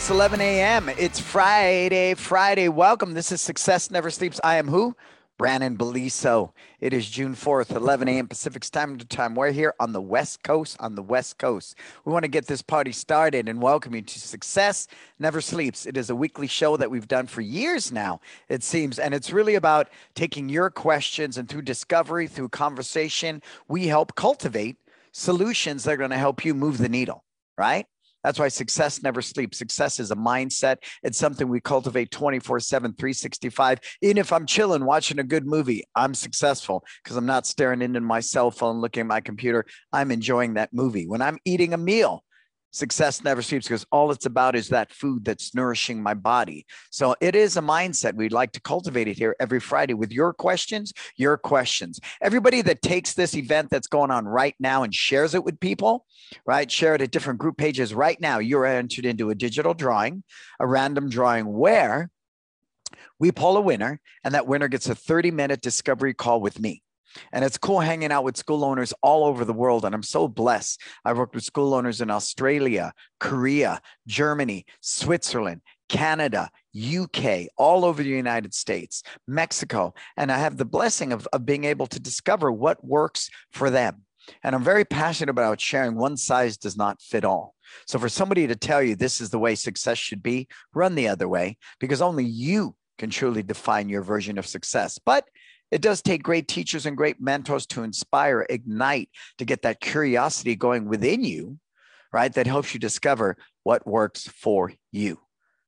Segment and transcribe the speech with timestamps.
[0.00, 0.88] it's 11 a.m.
[0.88, 2.14] It's Friday.
[2.14, 2.70] Friday.
[2.70, 3.12] Welcome.
[3.12, 4.40] This is Success Never Sleeps.
[4.42, 4.96] I am who?
[5.36, 6.52] Brandon Beliso.
[6.80, 8.26] It is June 4th, 11 a.m.
[8.26, 9.34] Pacific Standard Time.
[9.34, 10.78] We're here on the West Coast.
[10.80, 11.74] On the West Coast.
[12.06, 14.86] We want to get this party started and welcome you to Success
[15.18, 15.84] Never Sleeps.
[15.84, 18.98] It is a weekly show that we've done for years now, it seems.
[18.98, 24.78] And it's really about taking your questions and through discovery, through conversation, we help cultivate
[25.12, 27.22] solutions that are going to help you move the needle,
[27.58, 27.86] right?
[28.22, 29.58] That's why success never sleeps.
[29.58, 30.76] Success is a mindset.
[31.02, 33.78] It's something we cultivate 24 7, 365.
[34.02, 38.00] Even if I'm chilling, watching a good movie, I'm successful because I'm not staring into
[38.00, 39.64] my cell phone, looking at my computer.
[39.92, 41.06] I'm enjoying that movie.
[41.06, 42.24] When I'm eating a meal,
[42.70, 46.66] success never sleeps because all it's about is that food that's nourishing my body.
[46.90, 48.14] So it is a mindset.
[48.14, 52.00] We'd like to cultivate it here every Friday with your questions, your questions.
[52.20, 56.06] Everybody that takes this event that's going on right now and shares it with people,
[56.46, 56.70] right?
[56.70, 58.38] Share it at different group pages right now.
[58.38, 60.22] You're entered into a digital drawing,
[60.58, 62.10] a random drawing where
[63.18, 66.82] we pull a winner and that winner gets a 30 minute discovery call with me.
[67.32, 69.84] And it's cool hanging out with school owners all over the world.
[69.84, 70.80] And I'm so blessed.
[71.04, 78.08] I've worked with school owners in Australia, Korea, Germany, Switzerland, Canada, UK, all over the
[78.08, 79.92] United States, Mexico.
[80.16, 84.04] And I have the blessing of, of being able to discover what works for them.
[84.44, 87.54] And I'm very passionate about sharing one size does not fit all.
[87.86, 91.08] So for somebody to tell you this is the way success should be, run the
[91.08, 94.98] other way because only you can truly define your version of success.
[95.04, 95.24] But
[95.70, 100.56] it does take great teachers and great mentors to inspire, ignite, to get that curiosity
[100.56, 101.58] going within you,
[102.12, 102.32] right?
[102.32, 105.18] That helps you discover what works for you.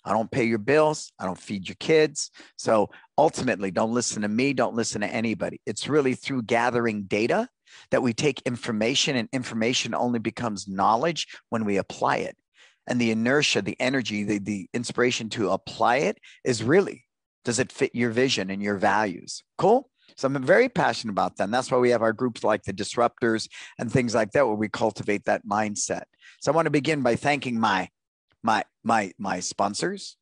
[0.04, 1.12] I don't pay your bills.
[1.18, 2.30] I don't feed your kids.
[2.56, 4.52] So ultimately, don't listen to me.
[4.52, 5.60] Don't listen to anybody.
[5.64, 7.48] It's really through gathering data
[7.92, 12.36] that we take information, and information only becomes knowledge when we apply it.
[12.88, 17.04] And the inertia, the energy, the, the inspiration to apply it is really
[17.44, 19.42] does it fit your vision and your values?
[19.58, 19.88] Cool.
[20.22, 21.32] So I'm very passionate about.
[21.40, 23.48] And that's why we have our groups like the disruptors
[23.80, 26.04] and things like that, where we cultivate that mindset.
[26.40, 27.88] So I want to begin by thanking my
[28.40, 30.16] my my my sponsors.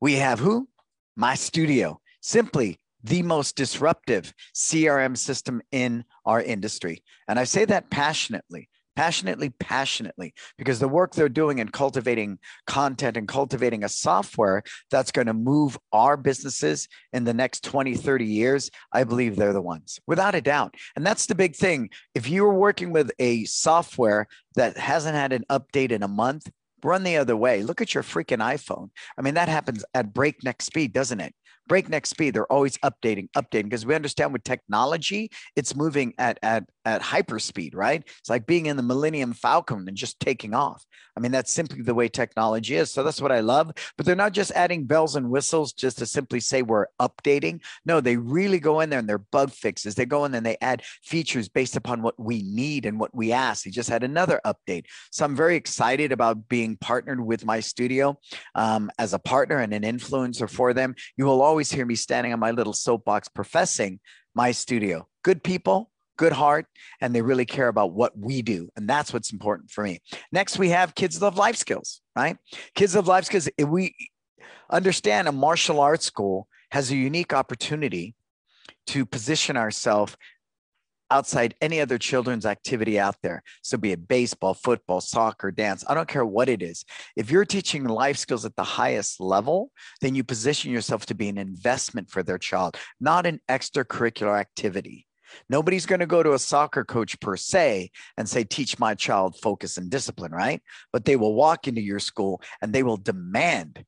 [0.00, 0.68] We have who?
[1.18, 1.96] MyStudio.
[2.20, 7.02] Simply the most disruptive CRM system in our industry.
[7.26, 8.68] And I say that passionately
[9.00, 15.10] passionately, passionately, because the work they're doing in cultivating content and cultivating a software that's
[15.10, 19.62] going to move our businesses in the next 20, 30 years, I believe they're the
[19.62, 20.74] ones, without a doubt.
[20.96, 21.88] And that's the big thing.
[22.14, 26.50] If you're working with a software that hasn't had an update in a month,
[26.84, 27.62] run the other way.
[27.62, 28.90] Look at your freaking iPhone.
[29.16, 31.34] I mean, that happens at breakneck speed, doesn't it?
[31.70, 32.34] Breakneck speed.
[32.34, 37.38] They're always updating, updating because we understand with technology, it's moving at at at hyper
[37.38, 38.02] speed, right?
[38.18, 40.84] It's like being in the Millennium Falcon and just taking off.
[41.16, 42.90] I mean, that's simply the way technology is.
[42.90, 43.70] So that's what I love.
[43.96, 47.60] But they're not just adding bells and whistles just to simply say we're updating.
[47.84, 49.94] No, they really go in there and they're bug fixes.
[49.94, 53.32] They go in and they add features based upon what we need and what we
[53.32, 53.64] ask.
[53.64, 54.86] They just had another update.
[55.12, 58.16] So I'm very excited about being partnered with MyStudio
[58.54, 60.94] um, as a partner and an influencer for them.
[61.18, 63.98] You will always hear me standing on my little soapbox professing
[64.38, 65.06] MyStudio.
[65.24, 66.66] Good people, good heart,
[67.00, 68.70] and they really care about what we do.
[68.76, 70.00] And that's what's important for me.
[70.30, 72.36] Next, we have Kids Love Life Skills, right?
[72.76, 73.48] Kids Love Life Skills.
[73.58, 73.96] We
[74.70, 78.14] understand a martial arts school has a unique opportunity
[78.86, 80.16] to position ourselves
[81.10, 83.42] outside any other children's activity out there.
[83.62, 86.84] So, be it baseball, football, soccer, dance, I don't care what it is.
[87.16, 91.28] If you're teaching life skills at the highest level, then you position yourself to be
[91.28, 95.06] an investment for their child, not an extracurricular activity.
[95.48, 99.36] Nobody's going to go to a soccer coach per se and say, teach my child
[99.40, 100.62] focus and discipline, right?
[100.92, 103.84] But they will walk into your school and they will demand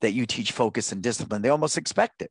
[0.00, 1.42] that you teach focus and discipline.
[1.42, 2.30] They almost expect it.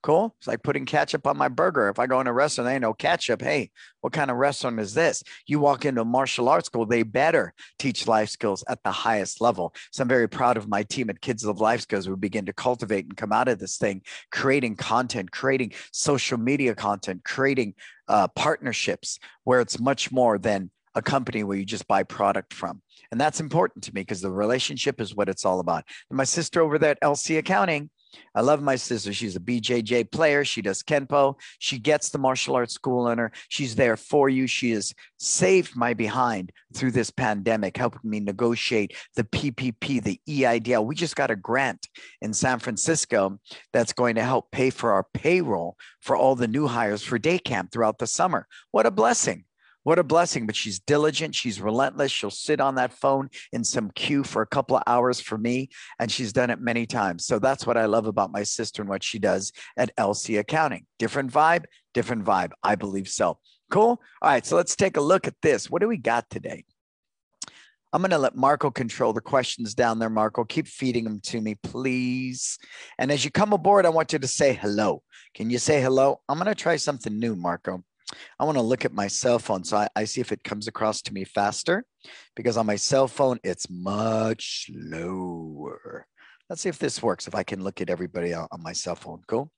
[0.00, 0.32] Cool.
[0.38, 1.88] It's like putting ketchup on my burger.
[1.88, 3.42] If I go in a restaurant, they ain't no ketchup.
[3.42, 5.24] Hey, what kind of restaurant is this?
[5.46, 9.40] You walk into a martial arts school, they better teach life skills at the highest
[9.40, 9.74] level.
[9.90, 12.08] So I'm very proud of my team at Kids Love Life Skills.
[12.08, 16.76] We begin to cultivate and come out of this thing, creating content, creating social media
[16.76, 17.74] content, creating
[18.06, 22.82] uh, partnerships where it's much more than a company where you just buy product from.
[23.10, 25.84] And that's important to me because the relationship is what it's all about.
[26.08, 27.90] And my sister over there at LC Accounting,
[28.34, 29.12] I love my sister.
[29.12, 30.44] She's a BJJ player.
[30.44, 31.34] She does Kenpo.
[31.58, 33.32] She gets the martial arts school in her.
[33.48, 34.46] She's there for you.
[34.46, 40.84] She has saved my behind through this pandemic, helping me negotiate the PPP, the EIDL.
[40.84, 41.88] We just got a grant
[42.20, 43.38] in San Francisco
[43.72, 47.38] that's going to help pay for our payroll for all the new hires for day
[47.38, 48.46] camp throughout the summer.
[48.70, 49.44] What a blessing.
[49.84, 50.46] What a blessing.
[50.46, 51.34] But she's diligent.
[51.34, 52.12] She's relentless.
[52.12, 55.70] She'll sit on that phone in some queue for a couple of hours for me.
[55.98, 57.26] And she's done it many times.
[57.26, 60.86] So that's what I love about my sister and what she does at LC Accounting.
[60.98, 61.64] Different vibe,
[61.94, 62.52] different vibe.
[62.62, 63.38] I believe so.
[63.70, 64.00] Cool.
[64.22, 64.44] All right.
[64.44, 65.70] So let's take a look at this.
[65.70, 66.64] What do we got today?
[67.92, 70.44] I'm going to let Marco control the questions down there, Marco.
[70.44, 72.58] Keep feeding them to me, please.
[72.98, 75.02] And as you come aboard, I want you to say hello.
[75.34, 76.20] Can you say hello?
[76.28, 77.82] I'm going to try something new, Marco.
[78.38, 80.66] I want to look at my cell phone so I, I, see if it comes
[80.66, 81.84] across to me faster
[82.34, 86.06] because on my cell phone, it's much slower.
[86.48, 88.94] Let's see if this works, if I can look at everybody on, on my cell
[88.94, 89.22] phone.
[89.26, 89.50] Cool.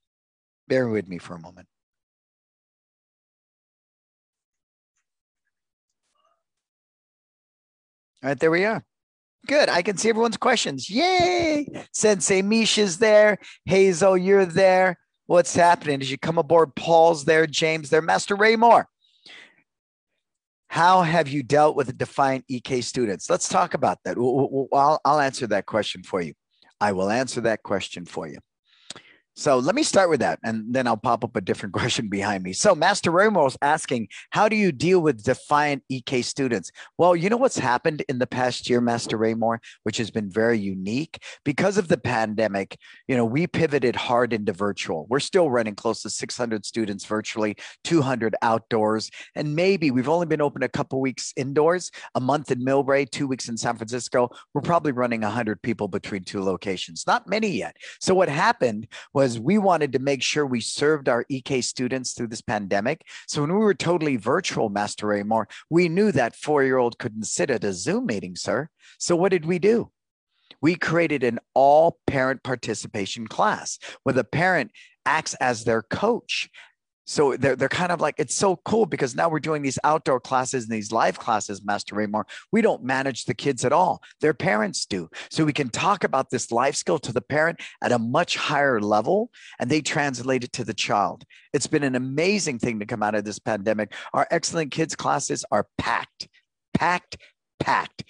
[0.67, 1.67] Bear with me for a moment.
[8.23, 8.83] All right, there we are.
[9.47, 9.69] Good.
[9.69, 10.89] I can see everyone's questions.
[10.89, 11.65] Yay!
[11.91, 13.39] Sensei Misha's there.
[13.65, 14.97] Hazel, you're there.
[15.31, 16.01] What's happening?
[16.01, 18.89] As you come aboard, Paul's there, James there, Master Ray Raymore.
[20.67, 23.29] How have you dealt with the Defiant EK students?
[23.29, 24.17] Let's talk about that.
[24.17, 26.33] I'll, I'll answer that question for you.
[26.81, 28.39] I will answer that question for you.
[29.35, 32.43] So let me start with that, and then I'll pop up a different question behind
[32.43, 32.51] me.
[32.53, 36.71] So Master Ramos asking, how do you deal with defiant EK students?
[36.97, 40.59] Well, you know what's happened in the past year, Master Raymore, which has been very
[40.59, 42.77] unique because of the pandemic.
[43.07, 45.07] You know, we pivoted hard into virtual.
[45.09, 47.55] We're still running close to 600 students virtually,
[47.85, 52.63] 200 outdoors, and maybe we've only been open a couple weeks indoors, a month in
[52.65, 54.29] Millbrae, two weeks in San Francisco.
[54.53, 57.07] We're probably running 100 people between two locations.
[57.07, 57.77] Not many yet.
[58.01, 62.13] So what happened was was we wanted to make sure we served our EK students
[62.13, 63.05] through this pandemic.
[63.27, 67.25] So when we were totally virtual, Master Raymore, we knew that four year old couldn't
[67.25, 68.67] sit at a Zoom meeting, sir.
[68.97, 69.91] So what did we do?
[70.59, 74.71] We created an all parent participation class where the parent
[75.05, 76.49] acts as their coach
[77.05, 80.19] so they're, they're kind of like it's so cool because now we're doing these outdoor
[80.19, 82.27] classes and these live classes master raymore.
[82.51, 84.01] We don't manage the kids at all.
[84.21, 85.09] Their parents do.
[85.29, 88.79] So we can talk about this life skill to the parent at a much higher
[88.79, 91.23] level and they translate it to the child.
[91.53, 93.93] It's been an amazing thing to come out of this pandemic.
[94.13, 96.27] Our excellent kids classes are packed
[96.73, 97.17] packed
[97.59, 98.03] packed.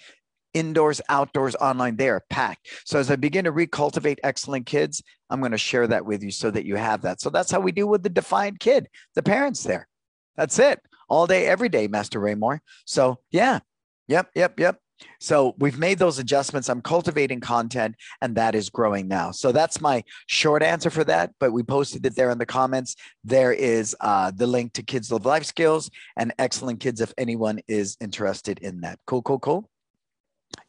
[0.53, 2.67] Indoors, outdoors, online, they are packed.
[2.85, 5.01] So as I begin to recultivate excellent kids,
[5.31, 7.21] I'm going to share that with you so that you have that.
[7.21, 9.87] So that's how we do with the defiant kid, the parents there.
[10.35, 10.79] That's it.
[11.09, 12.61] All day, every day, Master Raymore.
[12.85, 13.59] So yeah,
[14.07, 14.77] yep, yep, yep.
[15.19, 16.69] So we've made those adjustments.
[16.69, 19.31] I'm cultivating content and that is growing now.
[19.31, 21.31] So that's my short answer for that.
[21.39, 22.95] But we posted it there in the comments.
[23.23, 27.61] There is uh, the link to Kids Love Life Skills and Excellent Kids if anyone
[27.67, 28.99] is interested in that.
[29.07, 29.69] Cool, cool, cool.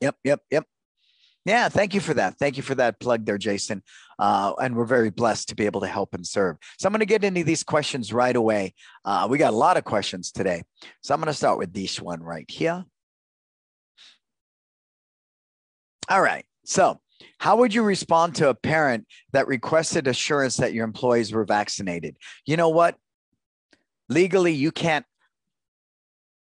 [0.00, 0.66] Yep, yep, yep.
[1.44, 2.38] Yeah, thank you for that.
[2.38, 3.82] Thank you for that plug there, Jason.
[4.18, 6.56] Uh, and we're very blessed to be able to help and serve.
[6.78, 8.74] So I'm going to get into these questions right away.
[9.04, 10.62] Uh, we got a lot of questions today.
[11.02, 12.84] So I'm going to start with this one right here.
[16.08, 16.44] All right.
[16.64, 17.00] So,
[17.38, 22.16] how would you respond to a parent that requested assurance that your employees were vaccinated?
[22.44, 22.96] You know what?
[24.08, 25.06] Legally, you can't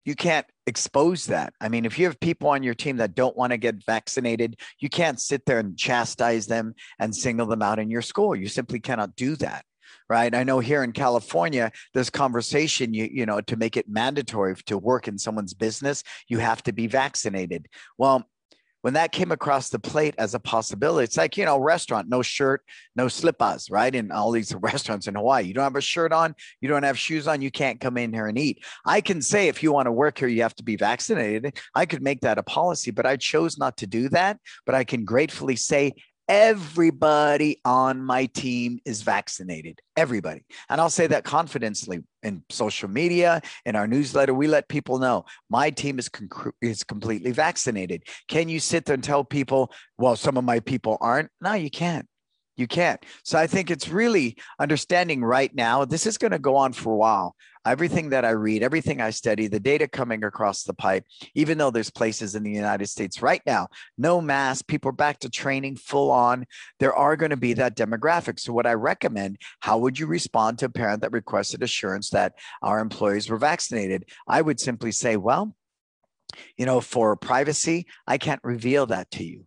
[0.06, 1.54] you can't expose that.
[1.60, 4.60] I mean, if you have people on your team that don't want to get vaccinated,
[4.80, 8.36] you can't sit there and chastise them and single them out in your school.
[8.36, 9.66] You simply cannot do that.
[10.10, 10.34] Right.
[10.34, 14.78] I know here in California, this conversation, you, you know, to make it mandatory to
[14.78, 17.68] work in someone's business, you have to be vaccinated.
[17.98, 18.26] Well,
[18.82, 22.22] when that came across the plate as a possibility, it's like, you know, restaurant, no
[22.22, 22.62] shirt,
[22.96, 23.94] no slippers, right?
[23.94, 26.98] In all these restaurants in Hawaii, you don't have a shirt on, you don't have
[26.98, 28.64] shoes on, you can't come in here and eat.
[28.86, 31.60] I can say if you want to work here, you have to be vaccinated.
[31.76, 34.40] I could make that a policy, but I chose not to do that.
[34.66, 35.94] But I can gratefully say
[36.28, 39.80] everybody on my team is vaccinated.
[39.96, 40.44] Everybody.
[40.70, 44.34] And I'll say that confidently in social media, in our newsletter.
[44.34, 46.10] We let people know my team is,
[46.62, 48.04] is completely vaccinated.
[48.28, 51.30] Can you sit there and tell people, well, some of my people aren't?
[51.42, 52.08] No, you can't.
[52.58, 53.04] You can't.
[53.24, 56.92] So I think it's really understanding right now, this is going to go on for
[56.92, 57.36] a while.
[57.68, 61.70] Everything that I read, everything I study, the data coming across the pipe, even though
[61.70, 65.76] there's places in the United States right now, no mask, people are back to training
[65.76, 66.46] full on.
[66.80, 68.40] There are going to be that demographic.
[68.40, 72.34] So, what I recommend, how would you respond to a parent that requested assurance that
[72.64, 74.06] our employees were vaccinated?
[74.28, 75.54] I would simply say, well,
[76.58, 79.46] you know, for privacy, I can't reveal that to you.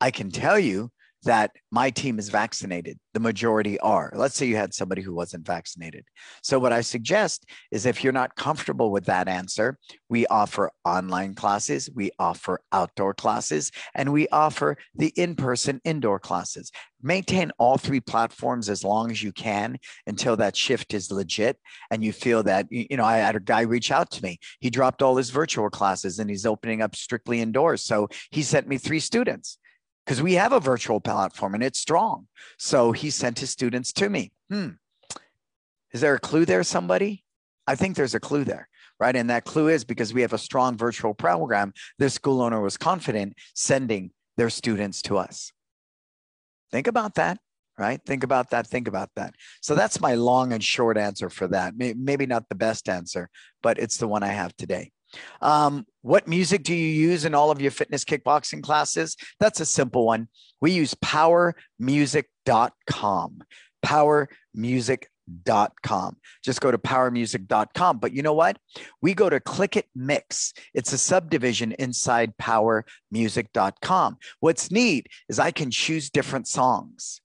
[0.00, 0.90] I can tell you
[1.26, 2.98] that my team is vaccinated.
[3.14, 4.12] The majority are.
[4.14, 6.04] Let's say you had somebody who wasn't vaccinated.
[6.42, 9.78] So, what I suggest is if you're not comfortable with that answer,
[10.08, 16.18] we offer online classes, we offer outdoor classes, and we offer the in person indoor
[16.18, 16.70] classes.
[17.02, 21.58] Maintain all three platforms as long as you can until that shift is legit
[21.90, 24.38] and you feel that, you know, I had a guy reach out to me.
[24.60, 27.84] He dropped all his virtual classes and he's opening up strictly indoors.
[27.84, 29.58] So, he sent me three students
[30.06, 32.28] because we have a virtual platform and it's strong.
[32.58, 34.30] So he sent his students to me.
[34.48, 34.68] Hmm.
[35.92, 37.24] Is there a clue there, somebody?
[37.66, 38.68] I think there's a clue there,
[39.00, 39.16] right?
[39.16, 42.76] And that clue is because we have a strong virtual program, this school owner was
[42.76, 45.52] confident sending their students to us.
[46.70, 47.38] Think about that,
[47.76, 48.00] right?
[48.06, 48.66] Think about that.
[48.66, 49.34] Think about that.
[49.60, 51.74] So that's my long and short answer for that.
[51.76, 53.28] Maybe not the best answer,
[53.62, 54.92] but it's the one I have today.
[55.40, 59.16] Um, what music do you use in all of your fitness kickboxing classes?
[59.40, 60.28] That's a simple one.
[60.60, 63.42] We use powermusic.com.
[63.84, 66.16] Powermusic.com.
[66.44, 67.98] Just go to powermusic.com.
[67.98, 68.58] But you know what?
[69.02, 70.52] We go to Click It Mix.
[70.74, 74.18] It's a subdivision inside powermusic.com.
[74.40, 77.20] What's neat is I can choose different songs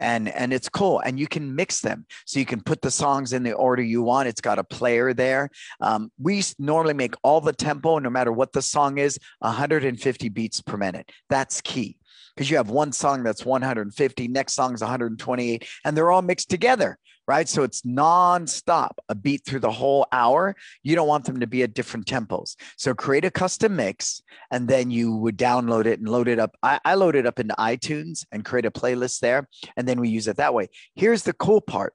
[0.00, 2.06] and and it's cool and you can mix them.
[2.26, 4.28] So you can put the songs in the order you want.
[4.28, 5.50] It's got a player there.
[5.80, 10.60] Um, we normally make all the tempo no matter what the song is 150 beats
[10.60, 11.10] per minute.
[11.28, 11.96] That's key
[12.34, 16.50] because you have one song that's 150 next song is 128 and they're all mixed
[16.50, 17.48] together right?
[17.48, 20.54] So it's nonstop, a beat through the whole hour.
[20.82, 22.56] You don't want them to be at different tempos.
[22.76, 26.56] So create a custom mix and then you would download it and load it up.
[26.62, 29.48] I, I load it up into iTunes and create a playlist there.
[29.76, 30.68] And then we use it that way.
[30.94, 31.94] Here's the cool part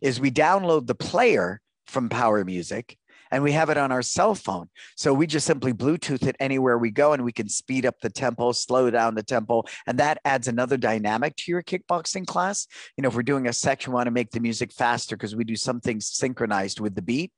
[0.00, 2.96] is we download the player from Power Music
[3.32, 4.68] and we have it on our cell phone.
[4.94, 8.10] So we just simply Bluetooth it anywhere we go and we can speed up the
[8.10, 9.64] tempo, slow down the tempo.
[9.86, 12.68] And that adds another dynamic to your kickboxing class.
[12.96, 15.34] You know, if we're doing a section, we want to make the music faster because
[15.34, 17.32] we do something synchronized with the beat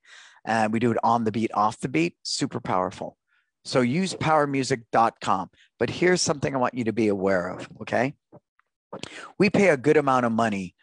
[0.44, 3.16] and we do it on the beat, off the beat, super powerful.
[3.64, 5.50] So use powermusic.com.
[5.78, 8.14] But here's something I want you to be aware of, okay?
[9.38, 10.74] We pay a good amount of money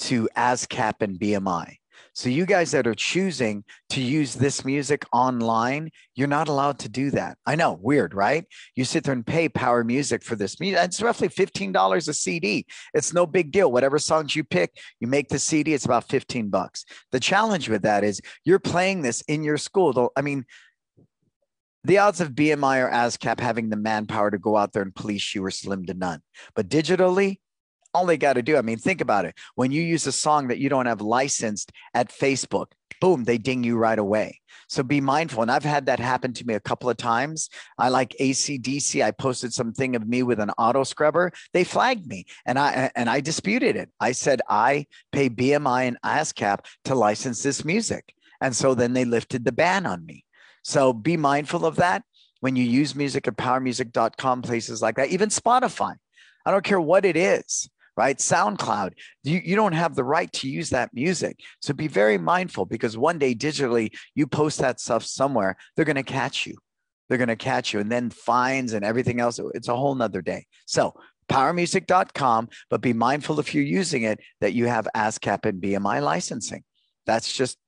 [0.00, 1.76] to ASCAP and BMI.
[2.14, 6.88] So, you guys that are choosing to use this music online, you're not allowed to
[6.88, 7.38] do that.
[7.46, 8.44] I know, weird, right?
[8.76, 10.82] You sit there and pay Power Music for this music.
[10.84, 12.66] It's roughly $15 a CD.
[12.94, 13.72] It's no big deal.
[13.72, 16.84] Whatever songs you pick, you make the CD, it's about 15 bucks.
[17.10, 20.12] The challenge with that is you're playing this in your school.
[20.16, 20.44] I mean,
[21.84, 25.34] the odds of BMI or ASCAP having the manpower to go out there and police
[25.34, 26.20] you are slim to none.
[26.54, 27.38] But digitally,
[27.94, 28.56] all they got to do.
[28.56, 29.34] I mean, think about it.
[29.54, 32.66] When you use a song that you don't have licensed at Facebook,
[33.00, 34.40] boom, they ding you right away.
[34.68, 35.42] So be mindful.
[35.42, 37.50] And I've had that happen to me a couple of times.
[37.76, 39.04] I like ACDC.
[39.04, 41.32] I posted something of me with an auto scrubber.
[41.52, 43.90] They flagged me and I and I disputed it.
[44.00, 48.14] I said I pay BMI and ASCAP to license this music.
[48.40, 50.24] And so then they lifted the ban on me.
[50.62, 52.04] So be mindful of that
[52.40, 55.96] when you use music at powermusic.com, places like that, even Spotify.
[56.46, 58.18] I don't care what it is right?
[58.18, 61.40] SoundCloud, you, you don't have the right to use that music.
[61.60, 65.96] So be very mindful because one day digitally, you post that stuff somewhere, they're going
[65.96, 66.56] to catch you.
[67.08, 69.38] They're going to catch you and then fines and everything else.
[69.54, 70.46] It's a whole nother day.
[70.66, 70.94] So
[71.28, 76.64] powermusic.com, but be mindful if you're using it that you have ASCAP and BMI licensing.
[77.06, 77.58] That's just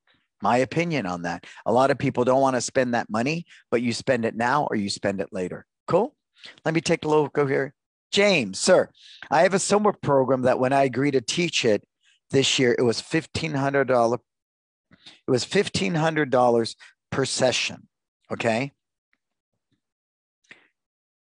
[0.41, 1.45] my opinion on that.
[1.65, 4.67] A lot of people don't want to spend that money, but you spend it now
[4.69, 5.65] or you spend it later.
[5.87, 6.15] Cool.
[6.63, 7.73] Let me take a look over here.
[8.15, 8.89] James, sir,
[9.29, 11.83] I have a summer program that when I agreed to teach it
[12.31, 14.17] this year, it was $1,500.
[15.27, 16.75] It was $1,500
[17.11, 17.89] per session.
[18.31, 18.71] Okay.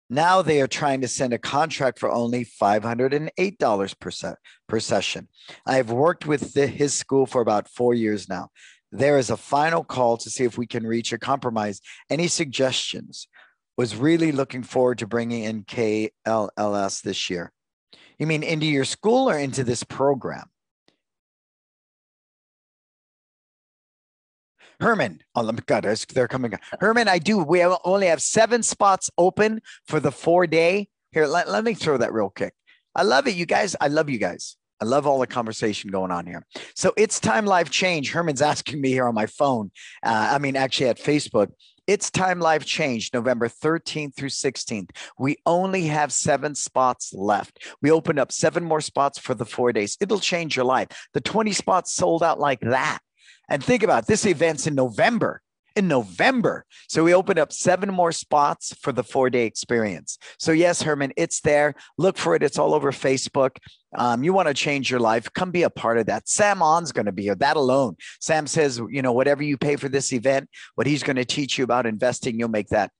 [0.08, 4.34] Now they are trying to send a contract for only $508 per, se-
[4.66, 5.28] per session.
[5.64, 8.48] I have worked with the, his school for about four years now.
[8.90, 11.80] There is a final call to see if we can reach a compromise.
[12.10, 13.28] Any suggestions?
[13.80, 17.50] Was really looking forward to bringing in KLLS this year.
[18.18, 20.50] You mean into your school or into this program?
[24.80, 26.52] Herman, oh my God, they're coming.
[26.78, 27.38] Herman, I do.
[27.38, 30.88] We only have seven spots open for the four day.
[31.12, 32.52] Here, let, let me throw that real quick.
[32.94, 33.76] I love it, you guys.
[33.80, 34.58] I love you guys.
[34.82, 36.44] I love all the conversation going on here.
[36.76, 38.12] So it's time life change.
[38.12, 39.70] Herman's asking me here on my phone.
[40.02, 41.48] Uh, I mean, actually at Facebook.
[41.90, 44.90] It's Time Life Change, November 13th through 16th.
[45.18, 47.66] We only have seven spots left.
[47.82, 49.96] We opened up seven more spots for the four days.
[50.00, 50.86] It'll change your life.
[51.14, 53.00] The 20 spots sold out like that.
[53.48, 55.42] And think about it, this event's in November.
[55.80, 56.66] In November.
[56.88, 60.18] So we opened up seven more spots for the four day experience.
[60.38, 61.74] So, yes, Herman, it's there.
[61.96, 62.42] Look for it.
[62.42, 63.56] It's all over Facebook.
[63.96, 66.28] Um, you want to change your life, come be a part of that.
[66.28, 67.96] Sam On's going to be here, that alone.
[68.20, 71.58] Sam says, you know, whatever you pay for this event, what he's going to teach
[71.58, 72.92] you about investing, you'll make that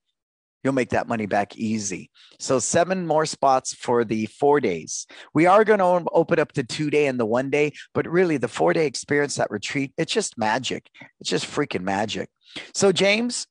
[0.63, 2.11] you'll make that money back easy.
[2.39, 5.07] So seven more spots for the four days.
[5.35, 8.37] We are going to open up the two day and the one day, but really
[8.37, 10.89] the four day experience, that retreat, it's just magic.
[11.21, 12.29] It's just freaking magic.
[12.75, 13.47] So James,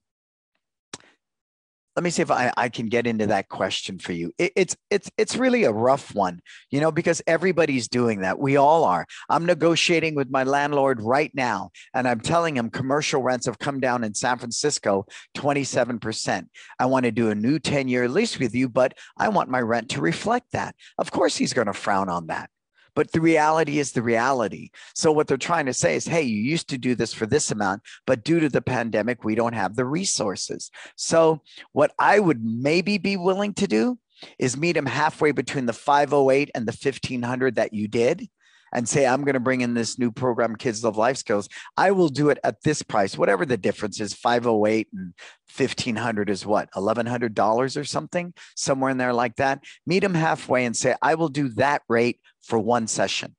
[2.00, 4.32] let me see if I, I can get into that question for you.
[4.38, 6.40] It, it's it's it's really a rough one,
[6.72, 8.40] you know, because everybody's doing that.
[8.40, 9.06] We all are.
[9.28, 13.82] I'm negotiating with my landlord right now, and I'm telling him commercial rents have come
[13.82, 16.48] down in San Francisco 27%.
[16.80, 19.90] I want to do a new 10-year lease with you, but I want my rent
[19.90, 20.76] to reflect that.
[20.98, 22.50] Of course, he's going to frown on that.
[22.96, 24.72] But the reality is the reality.
[24.96, 27.52] So what they're trying to say is, hey, you used to do this for this
[27.52, 30.72] amount, but due to the pandemic, we don't have the resources.
[30.96, 31.42] So
[31.72, 34.00] what I would maybe be willing to do
[34.38, 38.28] is meet them halfway between the 508 and the 1500 that you did
[38.74, 41.92] and say, I'm going to bring in this new program, Kids Love Life Skills, I
[41.92, 45.14] will do it at this price, whatever the difference is 508 and
[45.56, 49.64] 1500 is what, $1,100 or something, somewhere in there like that.
[49.86, 53.36] Meet them halfway and say, I will do that rate for one session.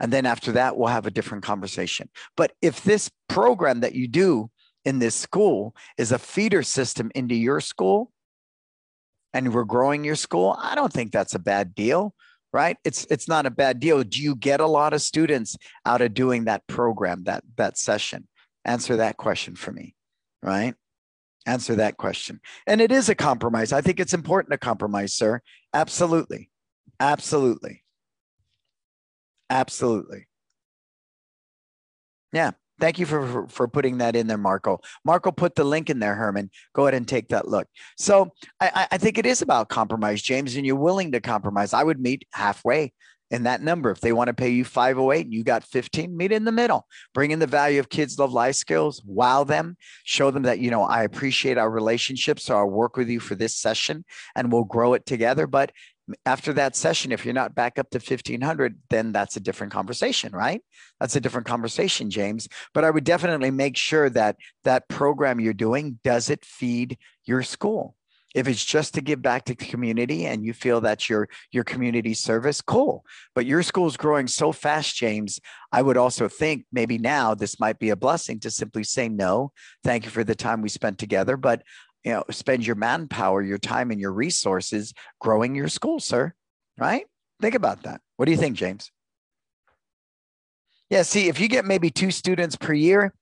[0.00, 2.08] And then after that, we'll have a different conversation.
[2.36, 4.50] But if this program that you do
[4.84, 8.12] in this school is a feeder system into your school,
[9.34, 12.14] and we're growing your school, I don't think that's a bad deal
[12.52, 12.76] right?
[12.84, 14.02] It's it's not a bad deal.
[14.02, 18.28] Do you get a lot of students out of doing that program that that session?
[18.64, 19.94] Answer that question for me
[20.42, 20.74] right?
[21.46, 22.40] Answer that question.
[22.66, 23.72] And it is a compromise.
[23.72, 25.40] I think it's important to compromise sir.
[25.72, 26.50] Absolutely.
[27.00, 27.84] Absolutely.
[29.50, 30.26] Absolutely.
[32.32, 34.80] Yeah Thank you for, for, putting that in there, Marco.
[35.04, 36.50] Marco put the link in there, Herman.
[36.74, 37.66] Go ahead and take that look.
[37.96, 38.30] So
[38.60, 41.72] I, I think it is about compromise, James, and you're willing to compromise.
[41.72, 42.92] I would meet halfway
[43.30, 43.90] in that number.
[43.90, 46.86] If they want to pay you 508 and you got 15, meet in the middle.
[47.14, 50.70] Bring in the value of kids love life skills, wow them, show them that, you
[50.70, 52.40] know, I appreciate our relationship.
[52.40, 54.04] So I'll work with you for this session
[54.34, 55.46] and we'll grow it together.
[55.46, 55.72] But
[56.24, 60.32] after that session, if you're not back up to 1500, then that's a different conversation,
[60.32, 60.62] right?
[61.00, 62.48] That's a different conversation, James.
[62.74, 67.42] But I would definitely make sure that that program you're doing does it feed your
[67.42, 67.94] school.
[68.34, 71.64] If it's just to give back to the community and you feel that's your your
[71.64, 73.04] community service, cool.
[73.34, 75.40] But your school's growing so fast, James.
[75.72, 79.52] I would also think maybe now this might be a blessing to simply say no.
[79.82, 81.62] Thank you for the time we spent together, but
[82.08, 86.32] you know, spend your manpower, your time, and your resources growing your school, sir.
[86.78, 87.04] Right?
[87.42, 88.00] Think about that.
[88.16, 88.90] What do you think, James?
[90.88, 93.12] Yeah, see, if you get maybe two students per year,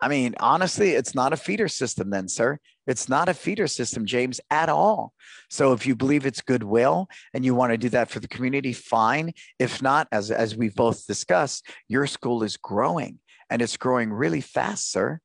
[0.00, 2.60] I mean, honestly, it's not a feeder system, then, sir.
[2.86, 5.12] It's not a feeder system, James, at all.
[5.50, 8.74] So, if you believe it's goodwill and you want to do that for the community,
[8.74, 9.32] fine.
[9.58, 13.18] If not, as, as we've both discussed, your school is growing
[13.50, 15.18] and it's growing really fast, sir.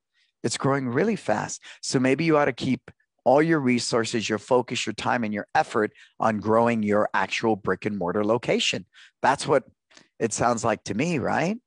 [0.43, 1.61] It's growing really fast.
[1.81, 2.91] So maybe you ought to keep
[3.23, 7.85] all your resources, your focus, your time, and your effort on growing your actual brick
[7.85, 8.85] and mortar location.
[9.21, 9.63] That's what
[10.19, 11.57] it sounds like to me, right?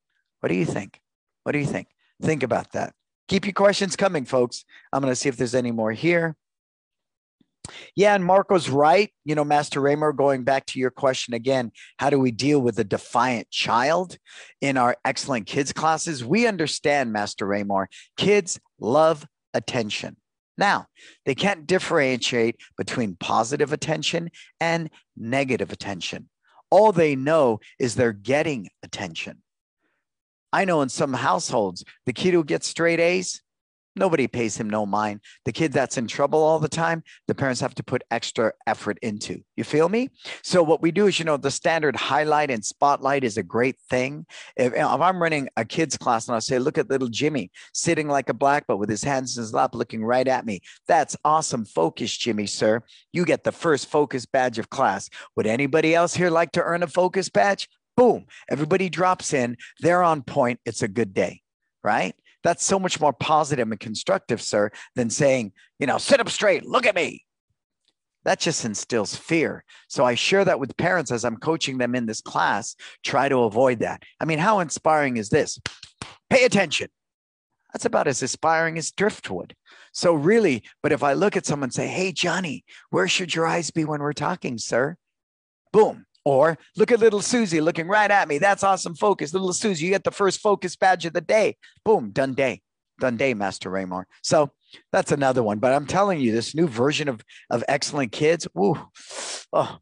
[0.41, 1.01] What do you think?
[1.45, 1.89] What do you think?
[2.23, 2.93] Think about that.
[3.29, 4.65] Keep your questions coming, folks.
[4.93, 6.37] I'm going to see if there's any more here.
[7.97, 9.13] Yeah, and Marco's right.
[9.25, 12.79] You know, Master Raymer, going back to your question again, how do we deal with
[12.79, 14.19] a defiant child
[14.61, 16.25] in our excellent kids classes?
[16.25, 20.17] We understand, Master Raymore, kids love attention.
[20.57, 20.87] Now,
[21.25, 26.29] they can't differentiate between positive attention and negative attention.
[26.71, 29.43] All they know is they're getting attention.
[30.53, 33.43] I know in some households, the kid who gets straight A's,
[33.97, 35.21] Nobody pays him no mind.
[35.45, 38.99] The kid that's in trouble all the time, the parents have to put extra effort
[39.03, 39.43] into.
[39.57, 40.11] You feel me?
[40.43, 43.77] So what we do is, you know, the standard highlight and spotlight is a great
[43.89, 44.27] thing.
[44.57, 48.09] If, if I'm running a kids class and I say, look at little Jimmy sitting
[48.09, 50.61] like a black belt with his hands in his lap, looking right at me.
[50.89, 51.65] That's awesome.
[51.65, 52.83] Focus, Jimmy, sir.
[53.13, 55.09] You get the first focus badge of class.
[55.37, 57.69] Would anybody else here like to earn a focus badge?
[57.97, 58.27] Boom.
[58.51, 59.57] Everybody drops in.
[59.81, 60.59] They're on point.
[60.65, 61.43] It's a good day,
[61.85, 62.15] right?
[62.45, 66.65] That's so much more positive and constructive, sir, than saying, you know, sit up straight,
[66.65, 67.25] look at me.
[68.25, 69.65] That just instills fear.
[69.89, 72.77] So I share that with parents as I'm coaching them in this class.
[73.03, 74.03] Try to avoid that.
[74.21, 75.59] I mean, how inspiring is this?
[76.31, 76.89] Pay attention.
[77.73, 79.55] That's about as inspiring as driftwood.
[79.93, 83.47] So, really, but if I look at someone and say, Hey, Johnny, where should your
[83.47, 84.97] eyes be when we're talking, sir?
[85.73, 88.39] Boom, or look at little Susie looking right at me.
[88.39, 89.33] That's awesome focus.
[89.33, 91.57] Little Susie, you get the first focus badge of the day.
[91.85, 92.63] Boom, done day.
[93.01, 94.07] done day, Master Raymore.
[94.23, 94.51] So
[94.93, 95.59] that's another one.
[95.59, 98.79] But I'm telling you, this new version of of Excellent Kids, woo,
[99.53, 99.79] oh,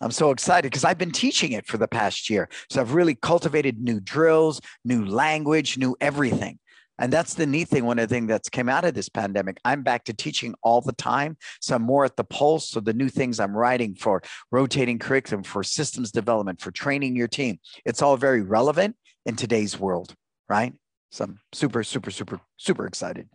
[0.00, 2.48] I'm so excited because I've been teaching it for the past year.
[2.70, 6.58] So I've really cultivated new drills, new language, new everything.
[6.98, 7.84] And that's the neat thing.
[7.84, 10.80] One of the things that's came out of this pandemic, I'm back to teaching all
[10.80, 11.36] the time.
[11.60, 12.68] So I'm more at the pulse.
[12.68, 17.28] So the new things I'm writing for rotating curriculum, for systems development, for training your
[17.28, 20.14] team, it's all very relevant in today's world,
[20.48, 20.72] right?
[21.10, 23.28] So I'm super, super, super, super excited.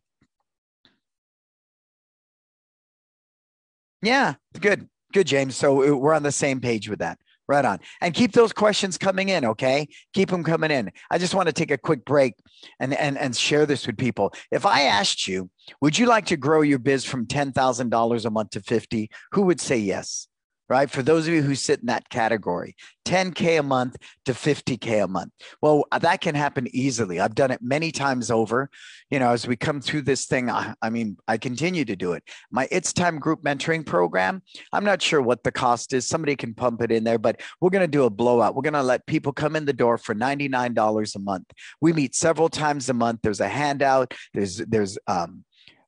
[4.01, 4.87] Yeah, good.
[5.11, 5.55] Good, James.
[5.55, 7.17] So uh, we're on the same page with that.
[7.49, 7.79] Right on.
[7.99, 9.87] And keep those questions coming in, okay?
[10.13, 10.91] Keep them coming in.
[11.09, 12.35] I just want to take a quick break
[12.79, 14.35] and, and, and share this with people.
[14.51, 15.49] If I asked you,
[15.81, 19.09] would you like to grow your biz from $10,000 a month to 50?
[19.31, 20.27] Who would say yes?
[20.69, 20.89] Right?
[20.89, 25.07] For those of you who sit in that category, 10K a month to 50K a
[25.07, 25.31] month.
[25.63, 27.19] Well, that can happen easily.
[27.19, 28.69] I've done it many times over.
[29.09, 32.13] You know, as we come through this thing, I, I, mean, I continue to do
[32.13, 32.23] it.
[32.51, 36.07] My It's Time group mentoring program, I'm not sure what the cost is.
[36.07, 38.55] Somebody can pump it in there, but we're going to do a blowout.
[38.55, 41.51] We're going to let people come in the door for $99 a month.
[41.81, 43.21] We meet several times a month.
[43.23, 44.13] There's a handout.
[44.35, 45.45] There's, there's, um,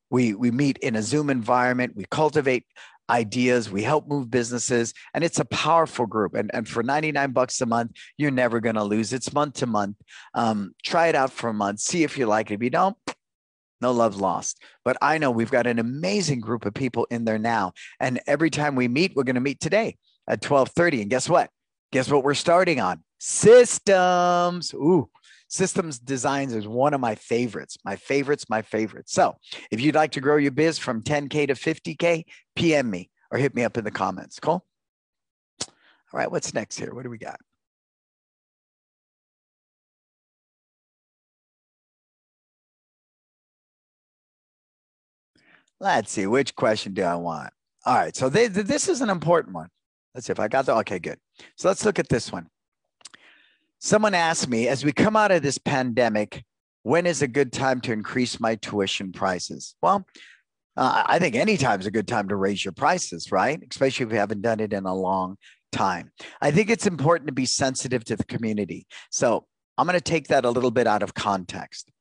[0.10, 1.96] we, we meet in a Zoom environment.
[1.96, 2.66] We cultivate
[3.12, 3.70] ideas.
[3.70, 6.34] We help move businesses, and it's a powerful group.
[6.34, 9.14] And, and for 99 bucks a month, you're never going to lose.
[9.14, 9.98] It's month to month.
[10.34, 11.82] Um, try it out for a month.
[11.82, 12.56] See if you like it.
[12.56, 12.98] If you don't,
[13.82, 14.62] no love lost.
[14.86, 17.74] But I know we've got an amazing group of people in there now.
[18.00, 19.98] And every time we meet, we're going to meet today
[20.28, 21.02] at 1230.
[21.02, 21.50] And guess what?
[21.92, 23.04] Guess what we're starting on?
[23.20, 24.74] Systems.
[24.74, 25.10] Ooh,
[25.52, 27.78] systems designs is one of my favorites.
[27.84, 29.14] My favorites, my favorites.
[29.14, 29.36] So
[29.70, 32.24] if you'd like to grow your biz from 10K to 50K,
[32.56, 34.40] PM me or hit me up in the comments.
[34.40, 34.66] Cool.
[35.68, 36.94] All right, what's next here?
[36.94, 37.40] What do we got?
[45.82, 47.52] Let's see, which question do I want?
[47.86, 49.70] All right, so they, this is an important one.
[50.14, 51.18] Let's see if I got the, okay, good.
[51.58, 52.48] So let's look at this one.
[53.84, 56.44] Someone asked me, as we come out of this pandemic,
[56.84, 59.74] when is a good time to increase my tuition prices?
[59.82, 60.06] Well,
[60.78, 63.60] uh, I think any time is a good time to raise your prices, right?
[63.72, 65.38] Especially if you haven't done it in a long
[65.72, 66.12] time.
[66.40, 68.86] I think it's important to be sensitive to the community.
[69.10, 69.48] So
[69.80, 71.92] I'm going to take that a little bit out of context.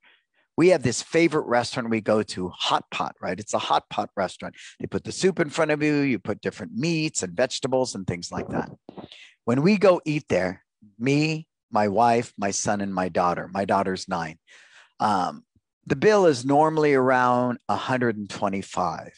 [0.59, 3.41] We have this favorite restaurant we go to, Hot Pot, right?
[3.41, 4.55] It's a hot pot restaurant.
[4.79, 8.07] They put the soup in front of you, you put different meats and vegetables and
[8.07, 8.71] things like that.
[9.47, 10.63] When we go eat there,
[10.99, 13.49] me, my wife, my son, and my daughter.
[13.53, 14.39] My daughter's nine.
[14.99, 15.45] Um,
[15.87, 19.13] the bill is normally around 125.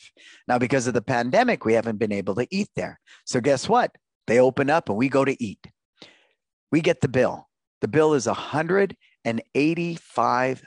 [0.49, 3.01] Now, because of the pandemic, we haven't been able to eat there.
[3.25, 3.91] So, guess what?
[4.27, 5.67] They open up and we go to eat.
[6.71, 7.49] We get the bill.
[7.81, 10.63] The bill is $185.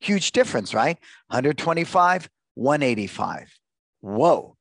[0.00, 0.98] Huge difference, right?
[1.28, 3.58] 125, 185.
[4.00, 4.56] Whoa.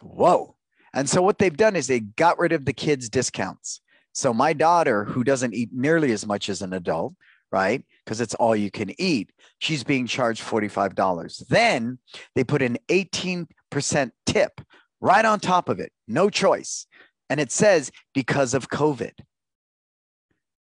[0.00, 0.56] Whoa.
[0.92, 3.80] And so what they've done is they got rid of the kids' discounts.
[4.14, 7.14] So my daughter, who doesn't eat nearly as much as an adult,
[7.50, 7.84] right?
[8.04, 11.46] Because it's all you can eat, she's being charged $45.
[11.48, 11.98] Then
[12.34, 14.60] they put an 18% tip
[15.00, 16.86] right on top of it, no choice.
[17.28, 19.12] And it says because of COVID.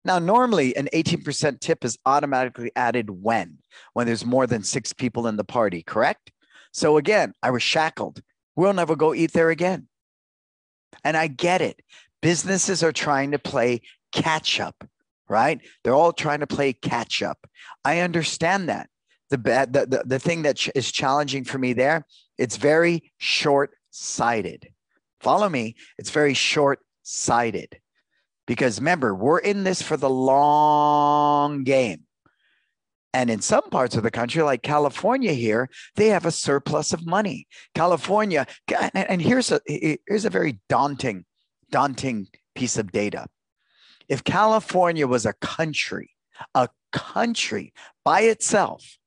[0.06, 3.60] Now, normally an 18% tip is automatically added when?
[3.94, 6.32] When there's more than six people in the party, correct?
[6.74, 8.22] So again, I was shackled.
[8.56, 9.88] We'll never go eat there again.
[11.04, 11.80] And I get it
[12.24, 13.82] businesses are trying to play
[14.14, 14.88] catch up,
[15.28, 15.60] right?
[15.84, 17.46] They're all trying to play catch up.
[17.84, 18.90] I understand that.
[19.30, 22.08] The the, the, the thing that is challenging for me there,
[22.38, 24.70] it's very short sighted.
[25.20, 25.76] Follow me.
[25.98, 27.80] It's very short sighted
[28.48, 32.04] because remember, we're in this for the long game.
[33.16, 37.06] And in some parts of the country, like California here, they have a surplus of
[37.06, 37.48] money.
[37.76, 38.48] California,
[38.96, 41.26] and here's a here's a very daunting
[41.74, 43.26] daunting piece of data.
[44.08, 46.12] If California was a country,
[46.54, 47.74] a country
[48.06, 49.00] by itself,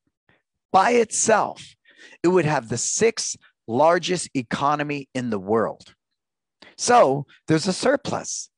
[0.72, 1.76] by itself,
[2.24, 3.37] it would have the sixth
[3.68, 5.94] largest economy in the world.
[6.76, 8.50] So there's a surplus.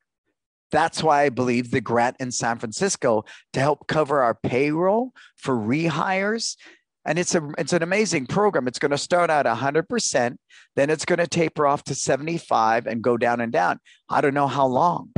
[0.71, 5.55] That's why I believe the grant in San Francisco to help cover our payroll for
[5.55, 6.55] rehires
[7.05, 8.67] and it's a it's an amazing program.
[8.67, 10.37] It's going to start at 100%,
[10.75, 13.79] then it's going to taper off to 75 and go down and down.
[14.09, 15.13] I don't know how long.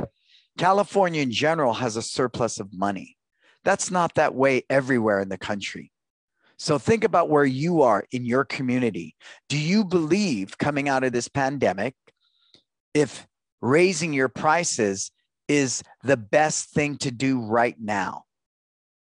[0.57, 3.17] California in general has a surplus of money.
[3.63, 5.91] That's not that way everywhere in the country.
[6.57, 9.15] So think about where you are in your community.
[9.49, 11.95] Do you believe coming out of this pandemic
[12.93, 13.27] if
[13.61, 15.11] raising your prices
[15.47, 18.25] is the best thing to do right now?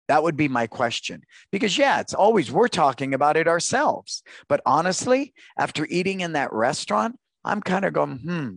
[0.07, 1.23] That would be my question.
[1.51, 4.23] Because, yeah, it's always we're talking about it ourselves.
[4.47, 8.49] But honestly, after eating in that restaurant, I'm kind of going, hmm,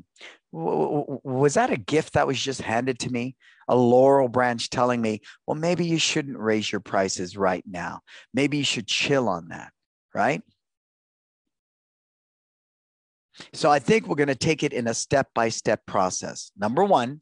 [0.53, 3.37] was that a gift that was just handed to me?
[3.69, 8.01] A laurel branch telling me, well, maybe you shouldn't raise your prices right now.
[8.35, 9.73] Maybe you should chill on that,
[10.13, 10.43] right?
[13.53, 16.51] So I think we're going to take it in a step by step process.
[16.59, 17.21] Number one,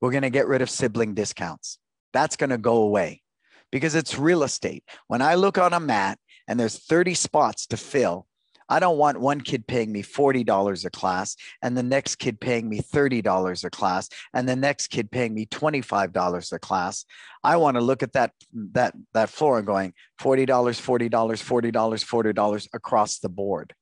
[0.00, 1.78] we're going to get rid of sibling discounts.
[2.12, 3.21] That's going to go away
[3.72, 4.84] because it's real estate.
[5.08, 8.26] When I look on a mat and there's 30 spots to fill,
[8.68, 12.68] I don't want one kid paying me $40 a class and the next kid paying
[12.68, 17.04] me $30 a class and the next kid paying me $25 a class.
[17.42, 18.32] I want to look at that
[18.72, 23.74] that that floor and going $40, $40, $40, $40 across the board.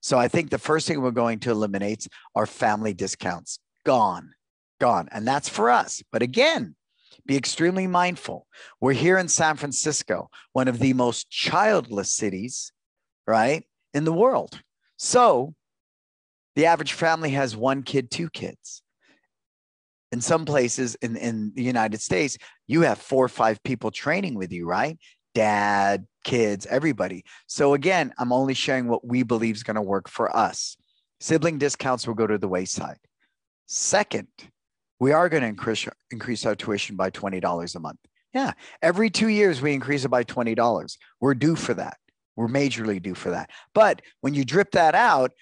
[0.00, 3.58] So I think the first thing we're going to eliminate are family discounts.
[3.84, 4.32] Gone.
[4.80, 5.08] Gone.
[5.12, 6.02] And that's for us.
[6.10, 6.76] But again,
[7.30, 8.44] be extremely mindful.
[8.80, 12.72] We're here in San Francisco, one of the most childless cities,
[13.24, 13.62] right,
[13.94, 14.60] in the world.
[14.96, 15.54] So
[16.56, 18.82] the average family has one kid, two kids.
[20.10, 24.34] In some places in, in the United States, you have four or five people training
[24.34, 24.98] with you, right?
[25.32, 27.22] Dad, kids, everybody.
[27.46, 30.76] So again, I'm only sharing what we believe is going to work for us.
[31.20, 32.98] Sibling discounts will go to the wayside.
[33.66, 34.26] Second,
[35.00, 37.98] we are going to increase, increase our tuition by $20 a month.
[38.32, 40.96] Yeah, every two years we increase it by $20.
[41.20, 41.96] We're due for that.
[42.36, 43.50] We're majorly due for that.
[43.74, 45.32] But when you drip that out,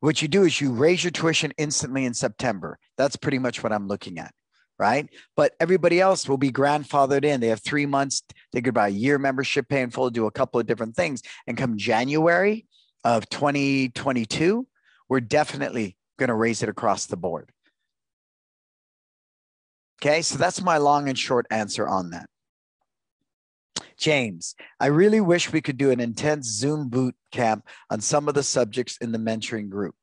[0.00, 2.78] what you do is you raise your tuition instantly in September.
[2.96, 4.32] That's pretty much what I'm looking at,
[4.78, 5.08] right?
[5.34, 7.40] But everybody else will be grandfathered in.
[7.40, 8.22] They have three months.
[8.52, 11.22] They could buy a year membership, pay in full, do a couple of different things.
[11.46, 12.66] And come January
[13.02, 14.66] of 2022,
[15.08, 17.50] we're definitely going to raise it across the board.
[20.02, 22.28] Okay, so that's my long and short answer on that.
[23.96, 28.34] James, I really wish we could do an intense Zoom boot camp on some of
[28.34, 29.94] the subjects in the mentoring group.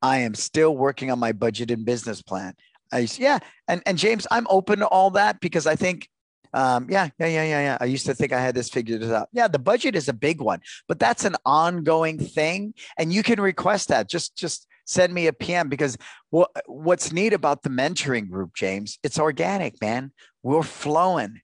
[0.00, 2.54] I am still working on my budget and business plan.
[2.92, 6.08] I, yeah, and and James, I'm open to all that because I think,
[6.54, 7.78] um, yeah, yeah, yeah, yeah, yeah.
[7.80, 9.28] I used to think I had this figured out.
[9.32, 13.40] Yeah, the budget is a big one, but that's an ongoing thing, and you can
[13.40, 14.08] request that.
[14.08, 15.98] Just just send me a PM because
[16.30, 20.12] what what's neat about the mentoring group, James, it's organic, man.
[20.42, 21.40] We're flowing,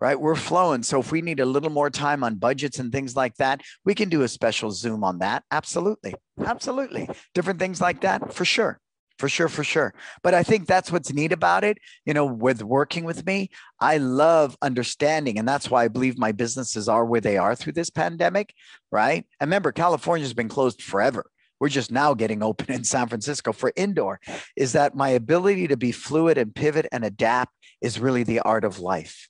[0.00, 0.20] right?
[0.20, 0.82] We're flowing.
[0.84, 3.94] So if we need a little more time on budgets and things like that, we
[3.94, 5.42] can do a special Zoom on that.
[5.50, 6.14] Absolutely.
[6.44, 7.08] Absolutely.
[7.34, 8.78] Different things like that for sure.
[9.18, 9.94] For sure, for sure.
[10.24, 11.78] But I think that's what's neat about it.
[12.04, 15.38] You know, with working with me, I love understanding.
[15.38, 18.52] And that's why I believe my businesses are where they are through this pandemic,
[18.90, 19.24] right?
[19.38, 21.26] And remember, California's been closed forever
[21.62, 24.18] we're just now getting open in San Francisco for indoor,
[24.56, 28.64] is that my ability to be fluid and pivot and adapt is really the art
[28.64, 29.28] of life.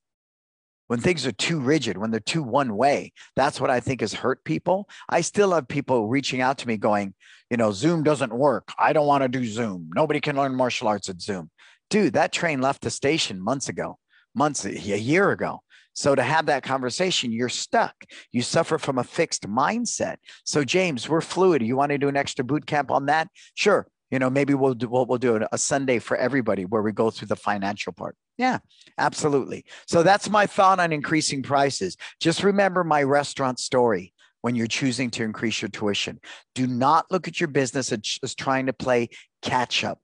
[0.86, 4.14] When things are too rigid, when they're too one way, that's what I think has
[4.14, 4.88] hurt people.
[5.10, 7.12] I still have people reaching out to me going,
[7.50, 8.72] you know, Zoom doesn't work.
[8.78, 9.90] I don't want to do Zoom.
[9.94, 11.50] Nobody can learn martial arts at Zoom.
[11.90, 13.98] Dude, that train left the station months ago,
[14.34, 15.60] months, a year ago.
[15.94, 17.94] So to have that conversation, you're stuck.
[18.30, 20.16] You suffer from a fixed mindset.
[20.44, 21.62] So James, we're fluid.
[21.62, 23.28] You want to do an extra boot camp on that?
[23.54, 23.86] Sure.
[24.10, 27.10] You know, maybe we'll do we'll, we'll do a Sunday for everybody where we go
[27.10, 28.14] through the financial part.
[28.36, 28.58] Yeah,
[28.98, 29.64] absolutely.
[29.86, 31.96] So that's my thought on increasing prices.
[32.20, 36.20] Just remember my restaurant story when you're choosing to increase your tuition.
[36.54, 39.08] Do not look at your business as trying to play
[39.40, 39.98] catch up.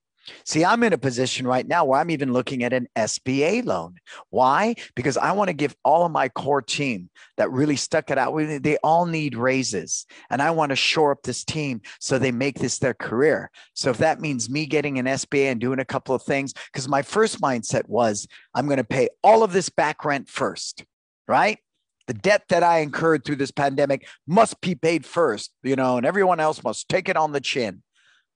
[0.45, 3.97] See, I'm in a position right now where I'm even looking at an SBA loan.
[4.31, 4.75] Why?
[4.95, 8.37] Because I want to give all of my core team that really stuck it out.
[8.37, 10.07] They all need raises.
[10.31, 13.51] And I want to shore up this team so they make this their career.
[13.75, 16.89] So if that means me getting an SBA and doing a couple of things, because
[16.89, 20.85] my first mindset was I'm going to pay all of this back rent first,
[21.27, 21.59] right?
[22.07, 26.07] The debt that I incurred through this pandemic must be paid first, you know, and
[26.07, 27.83] everyone else must take it on the chin.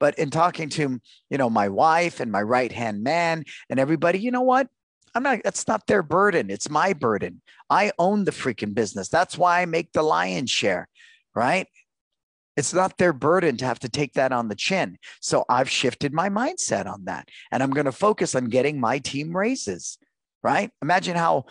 [0.02, 4.18] But in talking to, you know, my wife and my right hand man and everybody,
[4.18, 4.66] you know what?
[5.14, 6.50] I'm not, that's not their burden.
[6.50, 7.40] It's my burden.
[7.70, 9.08] I own the freaking business.
[9.08, 10.88] That's why I make the lion's share,
[11.36, 11.68] right?
[12.56, 14.98] It's not their burden to have to take that on the chin.
[15.20, 17.28] So I've shifted my mindset on that.
[17.52, 19.98] And I'm going to focus on getting my team raises,
[20.42, 20.72] right?
[20.82, 21.44] Imagine how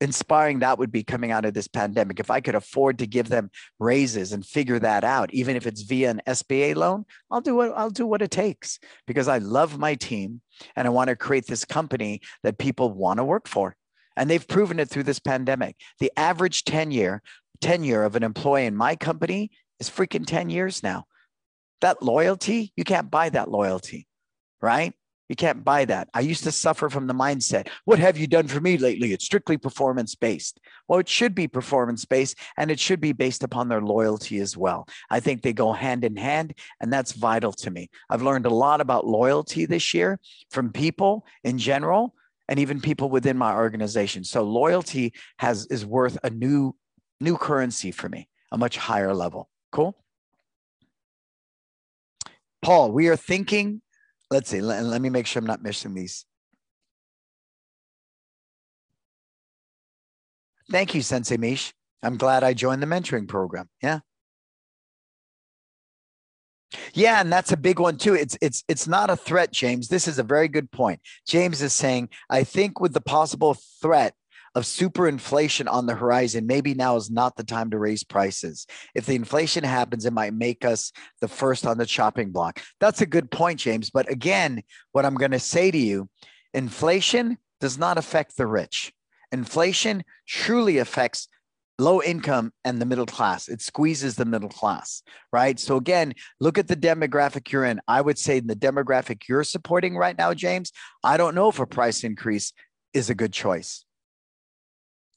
[0.00, 2.20] inspiring that would be coming out of this pandemic.
[2.20, 5.82] If I could afford to give them raises and figure that out, even if it's
[5.82, 9.78] via an SBA loan, I'll do what I'll do what it takes because I love
[9.78, 10.40] my team
[10.76, 13.76] and I want to create this company that people want to work for.
[14.16, 15.76] And they've proven it through this pandemic.
[15.98, 17.22] The average tenure
[17.60, 21.04] tenure of an employee in my company is freaking 10 years now.
[21.80, 24.06] That loyalty, you can't buy that loyalty,
[24.60, 24.94] right?
[25.30, 26.08] You can't buy that.
[26.12, 27.68] I used to suffer from the mindset.
[27.84, 29.12] What have you done for me lately?
[29.12, 30.58] It's strictly performance based.
[30.88, 34.56] Well, it should be performance based and it should be based upon their loyalty as
[34.56, 34.88] well.
[35.08, 37.90] I think they go hand in hand, and that's vital to me.
[38.10, 40.18] I've learned a lot about loyalty this year
[40.50, 42.12] from people in general
[42.48, 44.24] and even people within my organization.
[44.24, 46.74] So loyalty has is worth a new
[47.20, 49.48] new currency for me, a much higher level.
[49.70, 49.96] Cool.
[52.62, 53.80] Paul, we are thinking
[54.30, 54.60] let's see.
[54.60, 56.24] Let, let me make sure I'm not missing these.
[60.70, 61.72] Thank you, Sensei Mish.
[62.02, 63.68] I'm glad I joined the mentoring program.
[63.82, 64.00] Yeah.
[66.92, 68.14] Yeah, and that's a big one too.
[68.14, 69.88] It's it's it's not a threat, James.
[69.88, 71.00] This is a very good point.
[71.26, 74.14] James is saying, I think with the possible threat
[74.54, 78.66] of super inflation on the horizon, maybe now is not the time to raise prices.
[78.94, 82.60] If the inflation happens, it might make us the first on the chopping block.
[82.80, 83.90] That's a good point, James.
[83.90, 86.08] But again, what I'm going to say to you
[86.52, 88.92] inflation does not affect the rich.
[89.32, 91.28] Inflation truly affects
[91.78, 93.48] low income and the middle class.
[93.48, 95.58] It squeezes the middle class, right?
[95.58, 97.80] So again, look at the demographic you're in.
[97.88, 101.66] I would say the demographic you're supporting right now, James, I don't know if a
[101.66, 102.52] price increase
[102.92, 103.84] is a good choice.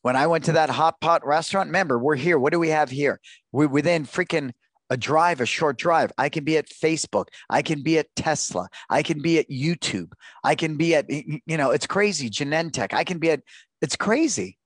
[0.03, 2.37] When I went to that hot pot restaurant, remember, we're here.
[2.37, 3.19] What do we have here?
[3.53, 4.51] We're within freaking
[4.89, 6.11] a drive, a short drive.
[6.17, 7.27] I can be at Facebook.
[7.49, 8.67] I can be at Tesla.
[8.89, 10.11] I can be at YouTube.
[10.43, 12.29] I can be at, you know, it's crazy.
[12.29, 12.93] Genentech.
[12.93, 13.43] I can be at,
[13.81, 14.57] it's crazy.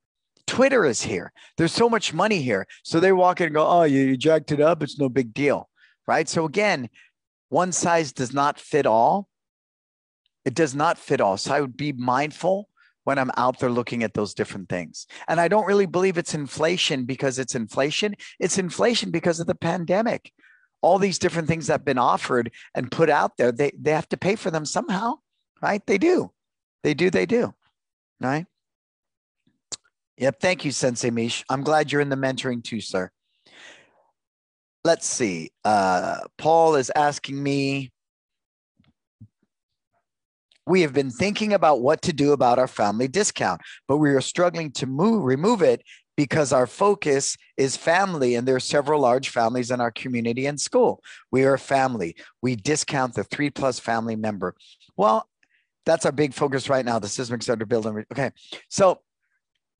[0.47, 1.31] Twitter is here.
[1.57, 2.65] There's so much money here.
[2.83, 4.81] So they walk in and go, oh, you, jacked it up.
[4.81, 5.69] It's no big deal.
[6.07, 6.27] Right.
[6.27, 6.89] So again,
[7.49, 9.27] one size does not fit all.
[10.45, 11.37] It does not fit all.
[11.37, 12.69] So I would be mindful
[13.07, 15.07] when I'm out there looking at those different things.
[15.29, 18.17] And I don't really believe it's inflation because it's inflation.
[18.37, 20.33] It's inflation because of the pandemic.
[20.81, 24.09] All these different things that have been offered and put out there, they, they have
[24.09, 25.19] to pay for them somehow,
[25.61, 25.81] right?
[25.87, 26.33] They do.
[26.83, 27.09] They do.
[27.09, 27.53] They do.
[28.19, 28.45] Right.
[30.17, 30.41] Yep.
[30.41, 31.45] Thank you, Sensei Mish.
[31.49, 33.09] I'm glad you're in the mentoring too, sir.
[34.83, 35.51] Let's see.
[35.63, 37.89] Uh, Paul is asking me
[40.67, 44.21] we have been thinking about what to do about our family discount, but we are
[44.21, 45.81] struggling to move, remove it
[46.17, 50.59] because our focus is family and there are several large families in our community and
[50.59, 51.01] school.
[51.31, 52.15] We are a family.
[52.41, 54.55] We discount the three plus family member.
[54.97, 55.29] Well,
[55.85, 58.03] that's our big focus right now, the Sysmic Center building.
[58.11, 58.31] Okay.
[58.67, 58.99] So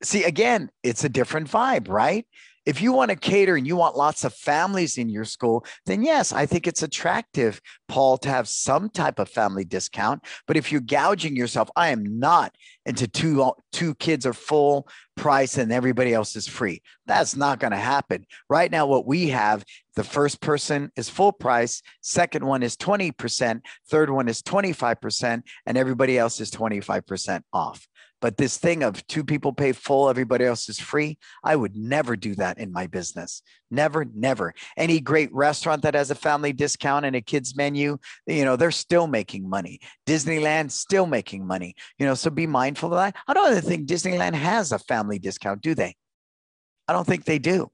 [0.03, 2.25] see, again, it's a different vibe, right?
[2.67, 6.03] If you want to cater and you want lots of families in your school, then
[6.03, 10.25] yes, I think it's attractive, Paul, to have some type of family discount.
[10.47, 12.53] But if you're gouging yourself, I am not
[12.85, 16.81] into two two kids are full price and everybody else is free.
[17.05, 18.25] That's not going to happen.
[18.49, 19.63] Right now, what we have,
[19.95, 25.77] the first person is full price, second one is 20%, third one is 25%, and
[25.77, 27.87] everybody else is 25% off.
[28.19, 32.15] But this thing of two people pay full, everybody else is free, I would never
[32.15, 33.43] do that in my business.
[33.69, 34.53] Never, never.
[34.75, 38.71] Any great restaurant that has a family discount and a kids menu, you know, they're
[38.71, 39.79] still making money.
[40.07, 41.75] Disneyland still making money.
[41.99, 43.15] You know, so be mindful of that.
[43.27, 45.95] I don't think Disneyland has a family discount, do they?
[46.87, 47.69] I don't think they do.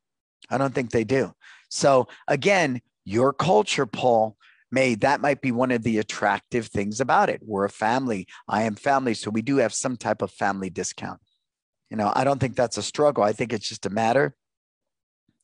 [0.50, 1.34] I don't think they do.
[1.70, 4.36] So again, your culture, Paul,
[4.74, 7.42] may that might be one of the attractive things about it.
[7.46, 8.28] We're a family.
[8.48, 9.14] I am family.
[9.14, 11.20] So we do have some type of family discount.
[11.92, 13.24] You know, I don't think that's a struggle.
[13.24, 14.36] I think it's just a matter.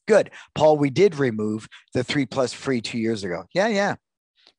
[0.08, 0.32] Good.
[0.56, 3.44] Paul, we did remove the three plus free two years ago.
[3.54, 3.96] Yeah, yeah.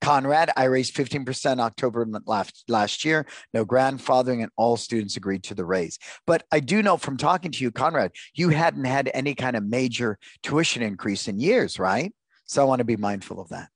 [0.01, 3.27] Conrad, I raised 15% October last, last year.
[3.53, 5.99] No grandfathering, and all students agreed to the raise.
[6.27, 9.65] But I do know from talking to you, Conrad, you hadn't had any kind of
[9.65, 12.15] major tuition increase in years, right?
[12.47, 13.69] So I want to be mindful of that.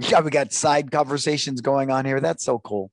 [0.00, 2.20] Yeah, we got side conversations going on here.
[2.20, 2.90] That's so cool.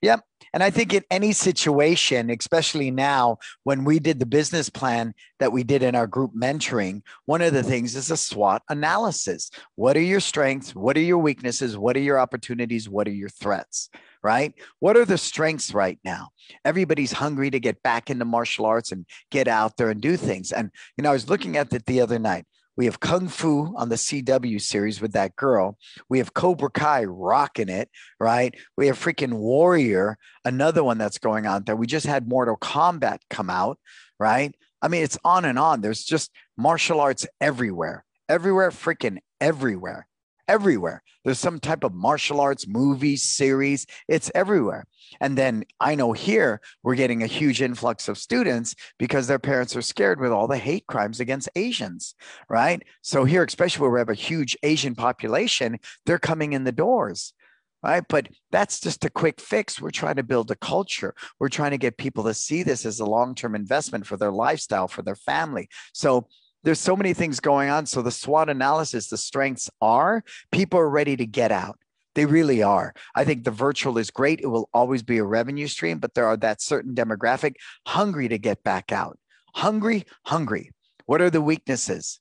[0.00, 0.24] Yep.
[0.52, 5.52] And I think in any situation, especially now when we did the business plan that
[5.52, 9.50] we did in our group mentoring, one of the things is a SWOT analysis.
[9.76, 10.74] What are your strengths?
[10.74, 11.78] What are your weaknesses?
[11.78, 12.88] What are your opportunities?
[12.88, 13.88] What are your threats?
[14.22, 14.52] Right?
[14.80, 16.30] What are the strengths right now?
[16.64, 20.50] Everybody's hungry to get back into martial arts and get out there and do things.
[20.50, 22.44] And, you know, I was looking at it the other night.
[22.76, 25.76] We have Kung Fu on the CW series with that girl.
[26.08, 28.54] We have Cobra Kai rocking it, right?
[28.76, 31.76] We have freaking Warrior, another one that's going on there.
[31.76, 33.78] We just had Mortal Kombat come out,
[34.18, 34.54] right?
[34.80, 35.80] I mean, it's on and on.
[35.80, 40.06] There's just martial arts everywhere, everywhere, freaking everywhere,
[40.52, 41.02] everywhere.
[41.24, 43.86] There's some type of martial arts movie series.
[44.06, 44.84] It's everywhere.
[45.18, 49.74] And then I know here we're getting a huge influx of students because their parents
[49.74, 52.14] are scared with all the hate crimes against Asians,
[52.50, 52.82] right?
[53.00, 57.32] So here, especially where we have a huge Asian population, they're coming in the doors
[57.84, 58.04] right?
[58.08, 59.80] But that's just a quick fix.
[59.80, 61.14] We're trying to build a culture.
[61.40, 64.30] We're trying to get people to see this as a long term investment for their
[64.30, 65.68] lifestyle, for their family.
[65.92, 66.28] So
[66.64, 67.86] there's so many things going on.
[67.86, 71.78] So the SWOT analysis, the strengths are people are ready to get out.
[72.14, 72.92] They really are.
[73.14, 74.40] I think the virtual is great.
[74.40, 77.54] It will always be a revenue stream, but there are that certain demographic
[77.86, 79.18] hungry to get back out.
[79.54, 80.70] Hungry, hungry.
[81.06, 82.20] What are the weaknesses?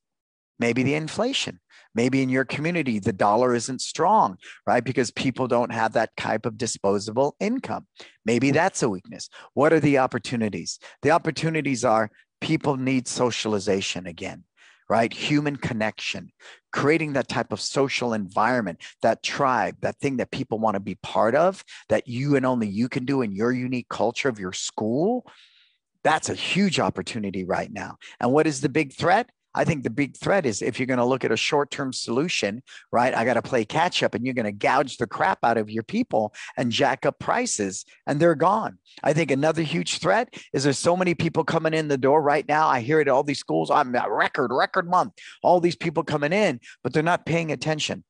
[0.59, 1.59] Maybe the inflation.
[1.93, 4.83] Maybe in your community, the dollar isn't strong, right?
[4.83, 7.85] Because people don't have that type of disposable income.
[8.25, 9.27] Maybe that's a weakness.
[9.55, 10.79] What are the opportunities?
[11.01, 12.09] The opportunities are
[12.41, 14.43] people need socialization again
[14.91, 15.13] right?
[15.13, 16.33] Human connection,
[16.73, 20.95] creating that type of social environment, that tribe, that thing that people want to be
[20.95, 24.51] part of, that you and only you can do in your unique culture of your
[24.51, 25.25] school.
[26.03, 27.99] That's a huge opportunity right now.
[28.19, 29.29] And what is the big threat?
[29.54, 31.91] I think the big threat is if you're going to look at a short term
[31.91, 33.14] solution, right?
[33.14, 35.70] I got to play catch up and you're going to gouge the crap out of
[35.70, 38.78] your people and jack up prices and they're gone.
[39.04, 42.47] I think another huge threat is there's so many people coming in the door right
[42.47, 42.68] now.
[42.68, 43.70] I hear it at all these schools.
[43.70, 48.04] I'm record, record month, all these people coming in, but they're not paying attention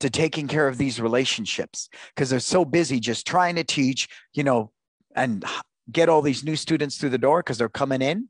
[0.00, 4.44] to taking care of these relationships because they're so busy just trying to teach, you
[4.44, 4.70] know,
[5.16, 5.44] and
[5.90, 8.28] get all these new students through the door because they're coming in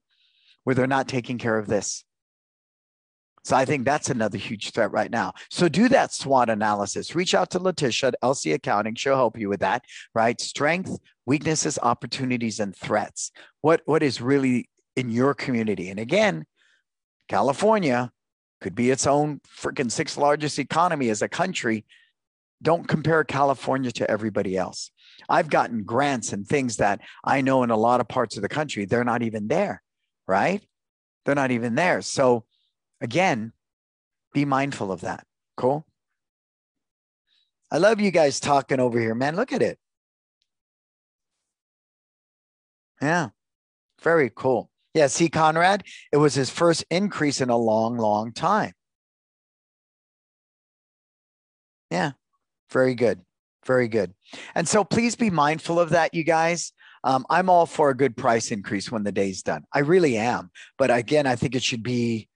[0.65, 2.05] where they're not taking care of this.
[3.49, 5.33] So I think that's another huge threat right now.
[5.49, 7.15] So do that SWOT analysis.
[7.15, 8.95] Reach out to Letitia at LC Accounting.
[8.95, 9.85] She'll help you with that,
[10.15, 10.39] right?
[10.39, 13.33] Strength, weaknesses, opportunities, and threats.
[13.63, 15.89] What, what is really in your community?
[15.89, 16.45] And again,
[17.31, 18.13] California
[18.61, 21.87] could be its own freaking sixth largest economy as a country.
[22.61, 24.91] Don't compare California to everybody else.
[25.27, 28.49] I've gotten grants and things that I know in a lot of parts of the
[28.51, 29.83] country, they're not even there,
[30.27, 30.63] right?
[31.25, 32.03] They're not even there.
[32.03, 32.45] So
[33.01, 33.53] Again,
[34.33, 35.25] be mindful of that.
[35.57, 35.87] Cool.
[37.71, 39.37] I love you guys talking over here, man.
[39.37, 39.79] Look at it.
[43.01, 43.29] Yeah,
[44.03, 44.71] very cool.
[44.95, 48.73] Yeah, see, Conrad, it was his first increase in a long, long time.
[51.91, 52.13] Yeah,
[52.71, 53.21] very good.
[53.65, 54.15] Very good.
[54.55, 56.73] And so please be mindful of that, you guys.
[57.05, 59.65] Um, I'm all for a good price increase when the day's done.
[59.73, 60.51] I really am.
[60.79, 62.28] But again, I think it should be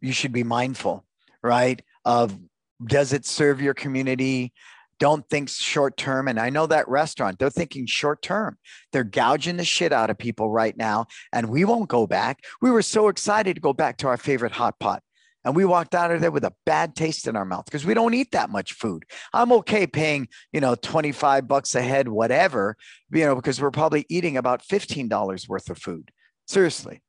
[0.00, 1.04] you should be mindful,
[1.42, 1.80] right?
[2.04, 2.38] Of
[2.84, 4.52] does it serve your community?
[4.98, 6.28] Don't think short term.
[6.28, 8.58] And I know that restaurant, they're thinking short term.
[8.92, 11.06] They're gouging the shit out of people right now.
[11.32, 12.40] And we won't go back.
[12.60, 15.02] We were so excited to go back to our favorite hot pot.
[15.44, 17.94] And we walked out of there with a bad taste in our mouth because we
[17.94, 19.04] don't eat that much food.
[19.32, 22.76] I'm okay paying, you know, 25 bucks a head, whatever,
[23.10, 26.10] you know, because we're probably eating about $15 worth of food.
[26.46, 27.00] Seriously.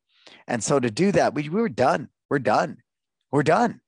[0.47, 2.07] And so to do that, we, we were done.
[2.29, 2.77] We're done.
[3.31, 3.81] We're done.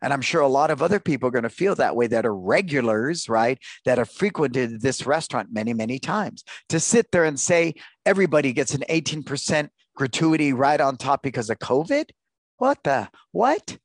[0.00, 2.24] And I'm sure a lot of other people are going to feel that way that
[2.24, 3.58] are regulars, right?
[3.84, 6.44] That have frequented this restaurant many, many times.
[6.68, 7.74] To sit there and say
[8.06, 12.10] everybody gets an 18% gratuity right on top because of COVID?
[12.58, 13.08] What the?
[13.32, 13.78] What?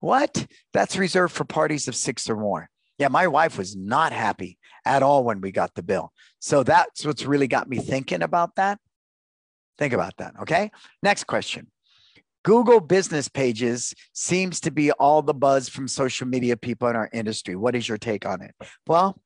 [0.00, 0.46] What?
[0.72, 2.68] That's reserved for parties of six or more.
[2.98, 6.12] Yeah, my wife was not happy at all when we got the bill.
[6.40, 8.78] So that's what's really got me thinking about that.
[9.78, 10.34] Think about that.
[10.42, 10.70] Okay.
[11.02, 11.68] Next question.
[12.42, 17.10] Google business pages seems to be all the buzz from social media people in our
[17.12, 17.54] industry.
[17.54, 18.54] What is your take on it?
[18.86, 19.20] Well,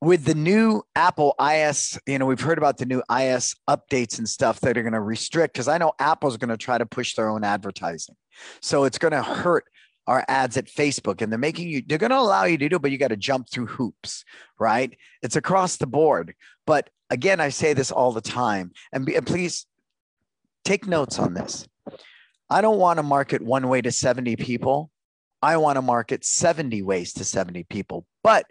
[0.00, 4.28] with the new Apple iOS, you know, we've heard about the new iOS updates and
[4.28, 7.14] stuff that are going to restrict because I know Apple's going to try to push
[7.14, 8.14] their own advertising.
[8.62, 9.64] So it's going to hurt
[10.06, 12.76] our ads at Facebook and they're making you, they're going to allow you to do,
[12.76, 14.24] it, but you got to jump through hoops,
[14.58, 14.96] right?
[15.22, 16.34] It's across the board.
[16.64, 19.66] But again, I say this all the time and, be, and please
[20.68, 21.66] take notes on this.
[22.50, 24.90] I don't want to market one way to 70 people.
[25.40, 28.04] I want to market 70 ways to 70 people.
[28.22, 28.44] But,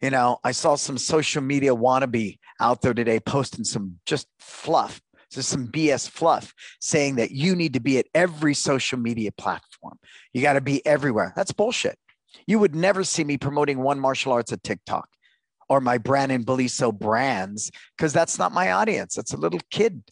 [0.00, 5.02] you know, I saw some social media wannabe out there today posting some just fluff,
[5.30, 9.98] just some BS fluff saying that you need to be at every social media platform.
[10.32, 11.34] You got to be everywhere.
[11.36, 11.98] That's bullshit.
[12.46, 15.08] You would never see me promoting one martial arts at TikTok
[15.68, 19.14] or my Brandon Beliso brands because that's not my audience.
[19.14, 20.02] That's a little kid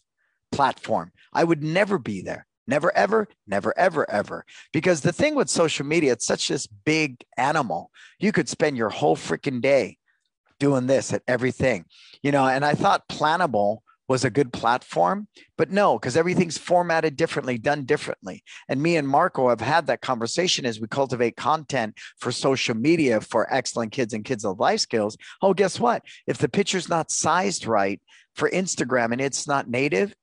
[0.51, 1.11] platform.
[1.33, 2.45] I would never be there.
[2.67, 4.45] Never, ever, never, ever, ever.
[4.71, 7.91] Because the thing with social media, it's such this big animal.
[8.19, 9.97] You could spend your whole freaking day
[10.59, 11.85] doing this at everything,
[12.21, 12.47] you know.
[12.47, 13.79] And I thought Planable
[14.11, 15.27] was a good platform.
[15.57, 18.43] But no, because everything's formatted differently, done differently.
[18.67, 23.21] And me and Marco have had that conversation as we cultivate content for social media
[23.21, 25.17] for excellent kids and Kids Love Life Skills.
[25.41, 26.03] Oh, guess what?
[26.27, 28.01] If the picture's not sized right
[28.35, 30.13] for Instagram and it's not native,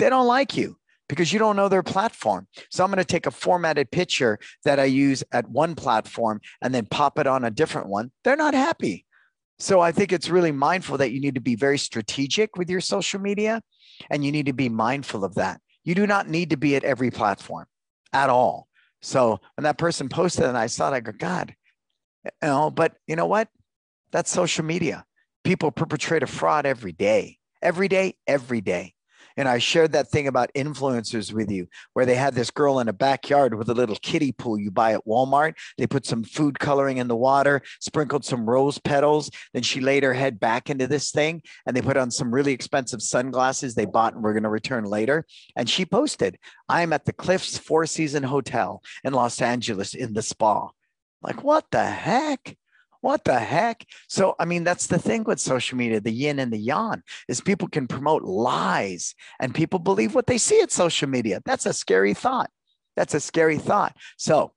[0.00, 0.76] they don't like you
[1.08, 2.46] because you don't know their platform.
[2.70, 6.74] So I'm going to take a formatted picture that I use at one platform and
[6.74, 8.10] then pop it on a different one.
[8.24, 9.04] They're not happy.
[9.58, 12.80] So I think it's really mindful that you need to be very strategic with your
[12.80, 13.60] social media
[14.08, 15.60] and you need to be mindful of that.
[15.84, 17.66] You do not need to be at every platform
[18.12, 18.68] at all.
[19.02, 21.54] So when that person posted and I saw it, I go, God,
[22.24, 23.48] you know, but you know what?
[24.12, 25.04] That's social media.
[25.44, 28.94] People perpetrate a fraud every day, every day, every day.
[29.40, 32.88] And I shared that thing about influencers with you, where they had this girl in
[32.88, 35.54] a backyard with a little kiddie pool you buy at Walmart.
[35.78, 39.30] They put some food coloring in the water, sprinkled some rose petals.
[39.54, 42.52] Then she laid her head back into this thing and they put on some really
[42.52, 45.24] expensive sunglasses they bought and we're going to return later.
[45.56, 46.36] And she posted,
[46.68, 50.68] I'm at the Cliffs Four Season Hotel in Los Angeles in the spa.
[51.22, 52.58] Like, what the heck?
[53.00, 53.86] What the heck?
[54.08, 57.40] So, I mean, that's the thing with social media the yin and the yang is
[57.40, 61.40] people can promote lies and people believe what they see at social media.
[61.44, 62.50] That's a scary thought.
[62.96, 63.96] That's a scary thought.
[64.18, 64.52] So,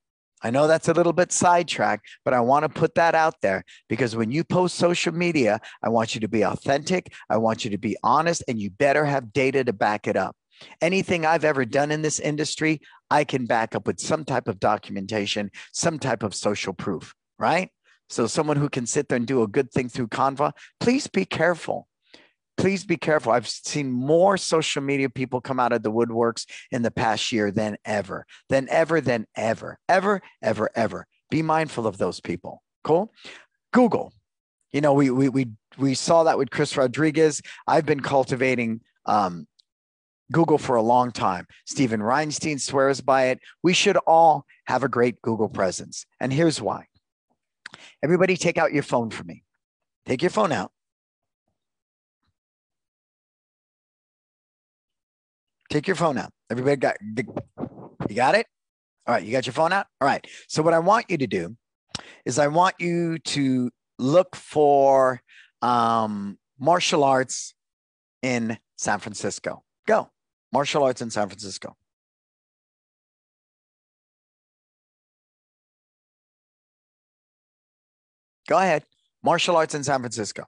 [0.46, 3.64] I know that's a little bit sidetracked, but I want to put that out there
[3.88, 7.14] because when you post social media, I want you to be authentic.
[7.30, 10.36] I want you to be honest, and you better have data to back it up.
[10.82, 14.60] Anything I've ever done in this industry, I can back up with some type of
[14.60, 17.70] documentation, some type of social proof, right?
[18.10, 21.26] So, someone who can sit there and do a good thing through Canva, please be
[21.26, 21.88] careful.
[22.56, 23.32] Please be careful.
[23.32, 27.50] I've seen more social media people come out of the woodworks in the past year
[27.50, 31.08] than ever, than ever, than ever, ever, ever, ever.
[31.32, 32.62] Be mindful of those people.
[32.84, 33.12] Cool.
[33.72, 34.14] Google.
[34.72, 35.48] You know, we we we
[35.78, 37.42] we saw that with Chris Rodriguez.
[37.68, 39.48] I've been cultivating um,
[40.32, 41.48] Google for a long time.
[41.66, 43.40] Steven Reinstein swears by it.
[43.62, 46.06] We should all have a great Google presence.
[46.20, 46.86] And here's why.
[48.04, 49.44] Everybody, take out your phone for me.
[50.06, 50.72] Take your phone out.
[55.70, 56.32] Take your phone out.
[56.52, 56.98] Everybody got
[58.10, 58.46] you got it?
[59.08, 59.88] All right, you got your phone out?
[60.00, 60.26] All right.
[60.48, 61.58] So what I want you to do
[62.26, 65.22] is I want you to look for
[65.62, 67.54] um, martial arts
[68.22, 69.64] in San Francisco.
[69.88, 70.10] Go.
[70.52, 71.76] Martial arts in San Francisco.
[78.48, 78.84] Go ahead.
[79.24, 80.46] Martial arts in San Francisco.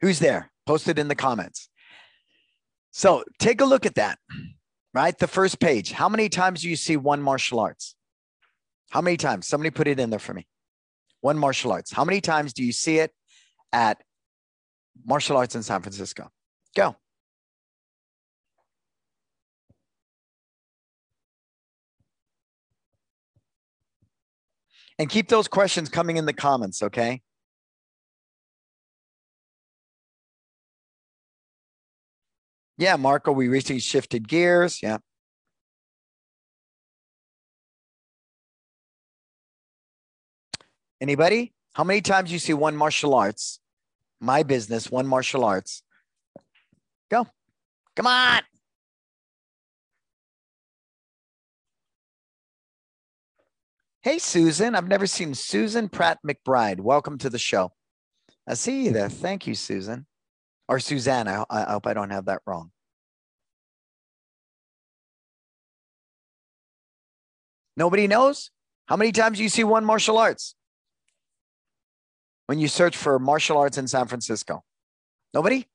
[0.00, 0.50] Who's there?
[0.66, 1.68] Post it in the comments.
[2.90, 4.18] So take a look at that,
[4.92, 5.16] right?
[5.16, 5.92] The first page.
[5.92, 7.94] How many times do you see one martial arts?
[8.90, 9.46] How many times?
[9.46, 10.46] Somebody put it in there for me.
[11.20, 11.92] One martial arts.
[11.92, 13.12] How many times do you see it
[13.72, 14.02] at
[15.04, 16.30] martial arts in San Francisco?
[16.74, 16.96] Go.
[25.00, 27.22] And keep those questions coming in the comments, okay?
[32.76, 34.82] Yeah, Marco, we recently shifted gears.
[34.82, 34.98] Yeah.
[41.00, 41.54] Anybody?
[41.72, 43.58] How many times you see one martial arts?
[44.20, 45.82] My business, one martial arts.
[47.10, 47.26] Go.
[47.96, 48.42] Come on.
[54.02, 54.74] Hey, Susan.
[54.74, 56.80] I've never seen Susan Pratt McBride.
[56.80, 57.72] Welcome to the show.
[58.48, 59.10] I see you there.
[59.10, 60.06] Thank you, Susan.
[60.68, 61.28] Or Suzanne.
[61.28, 62.70] I, I hope I don't have that wrong.
[67.76, 68.50] Nobody knows?
[68.86, 70.54] How many times do you see one martial arts?
[72.46, 74.64] When you search for martial arts in San Francisco?
[75.34, 75.66] Nobody?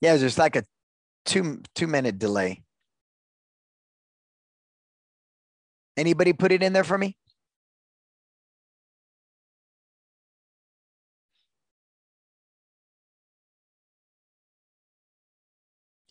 [0.00, 0.64] Yeah, there's like a
[1.24, 2.62] two two minute delay.
[5.96, 7.16] Anybody put it in there for me?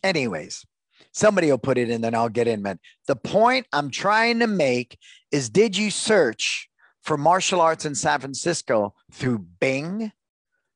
[0.03, 0.65] Anyways,
[1.11, 2.79] somebody will put it in, then I'll get in, man.
[3.07, 4.97] The point I'm trying to make
[5.31, 6.69] is did you search
[7.03, 10.11] for martial arts in San Francisco through Bing,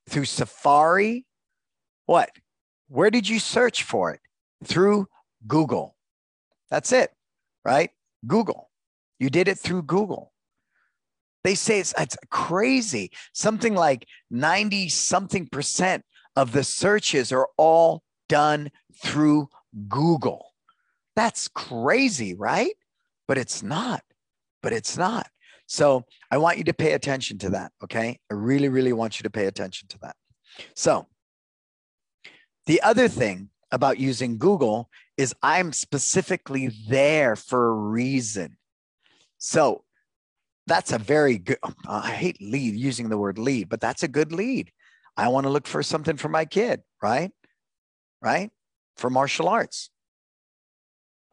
[0.08, 1.26] through Safari?
[2.06, 2.30] What?
[2.88, 4.20] Where did you search for it?
[4.64, 5.08] Through
[5.48, 5.96] Google.
[6.70, 7.12] That's it,
[7.64, 7.92] right?
[8.26, 8.70] Google.
[9.20, 10.32] You did it through Google.
[11.44, 13.12] They say it's, it's crazy.
[13.34, 16.04] Something like 90 something percent
[16.36, 18.72] of the searches are all done
[19.04, 19.50] through
[19.88, 20.54] Google.
[21.16, 22.74] That's crazy, right?
[23.28, 24.04] But it's not.
[24.62, 25.28] But it's not.
[25.68, 27.72] So I want you to pay attention to that.
[27.84, 28.20] Okay.
[28.32, 30.16] I really, really want you to pay attention to that.
[30.76, 31.08] So
[32.66, 38.56] the other thing about using Google is I'm specifically there for a reason.
[39.38, 39.84] So
[40.66, 44.32] that's a very good, I hate lead using the word lead, but that's a good
[44.32, 44.72] lead.
[45.18, 47.32] I want to look for something for my kid, right?
[48.22, 48.50] Right?
[48.96, 49.90] For martial arts.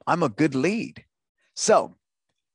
[0.05, 1.05] I'm a good lead.
[1.55, 1.95] So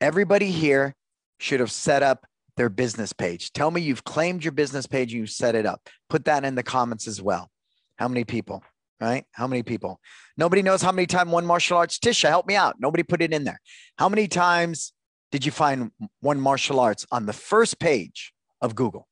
[0.02, 0.96] everybody here
[1.40, 2.26] should have set up
[2.58, 3.54] their business page.
[3.54, 5.88] Tell me you've claimed your business page, you set it up.
[6.10, 7.50] Put that in the comments as well.
[7.96, 8.64] How many people?
[9.00, 9.26] Right?
[9.32, 10.00] How many people?
[10.38, 12.00] Nobody knows how many times one martial arts.
[12.00, 12.78] Tisha, help me out.
[12.80, 13.60] Nobody put it in there.
[13.98, 14.94] How many times
[15.32, 15.92] did you find
[16.22, 19.08] one martial arts on the first page of Google?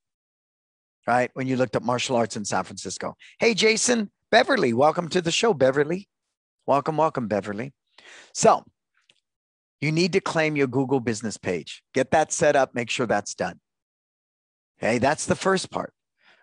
[1.06, 1.30] Right?
[1.34, 3.16] When you looked up martial arts in San Francisco.
[3.38, 6.08] Hey, Jason, Beverly, welcome to the show, Beverly.
[6.66, 7.74] Welcome, welcome, Beverly.
[8.34, 8.64] So
[9.82, 11.84] you need to claim your Google business page.
[11.94, 13.60] Get that set up, make sure that's done.
[14.80, 15.94] Okay, that's the first part,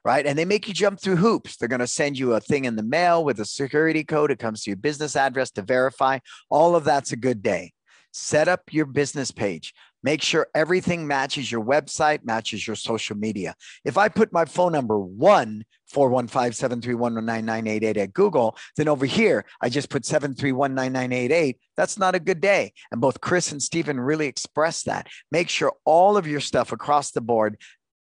[0.05, 0.27] right?
[0.27, 1.57] And they make you jump through hoops.
[1.57, 4.31] They're going to send you a thing in the mail with a security code.
[4.31, 6.19] It comes to your business address to verify.
[6.51, 7.73] All of that's a good day.
[8.13, 9.73] Set up your business page.
[10.05, 13.55] Make sure everything matches your website, matches your social media.
[13.85, 19.91] If I put my phone number one 415-731-9988 at Google, then over here I just
[19.91, 21.57] put 731-9988.
[21.77, 22.73] That's not a good day.
[22.91, 25.07] And both Chris and Stephen really express that.
[25.31, 27.59] Make sure all of your stuff across the board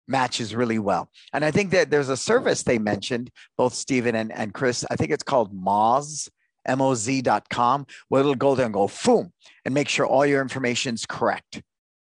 [0.07, 1.09] matches really well.
[1.33, 4.85] And I think that there's a service they mentioned, both Stephen and, and Chris.
[4.89, 6.29] I think it's called Moz,
[6.65, 9.31] M-O-Z.com, where it'll go there and go, boom,
[9.65, 11.61] and make sure all your information is correct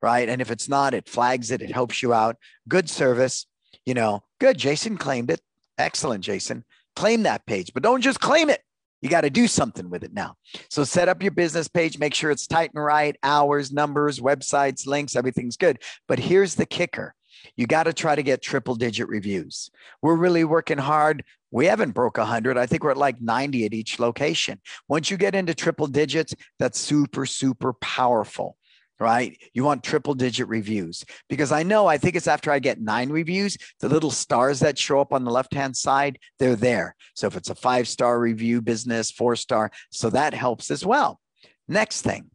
[0.05, 0.29] right?
[0.29, 2.37] And if it's not, it flags it, it helps you out.
[2.69, 3.47] Good service,
[3.87, 4.59] you know, good.
[4.59, 5.41] Jason claimed it.
[5.79, 6.63] Excellent, Jason.
[6.95, 8.61] Claim that page, but don't just claim it.
[9.01, 10.35] You got to do something with it now.
[10.69, 14.87] So set up your business page, make sure it's tight and right, hours, numbers, websites,
[14.87, 15.79] links, everything's good.
[16.07, 17.15] But here's the kicker.
[17.57, 19.71] You got to try to get triple digit reviews.
[20.03, 21.25] We're really working hard.
[21.51, 22.59] We haven't broke 100.
[22.59, 24.61] I think we're at like 90 at each location.
[24.89, 28.57] Once you get into triple digits, that's super, super powerful
[29.01, 29.37] right?
[29.53, 33.11] You want triple digit reviews because I know, I think it's after I get nine
[33.11, 36.95] reviews, the little stars that show up on the left hand side, they're there.
[37.15, 41.21] So if it's a five star review business, four star, so that helps as well.
[41.69, 42.31] Next thing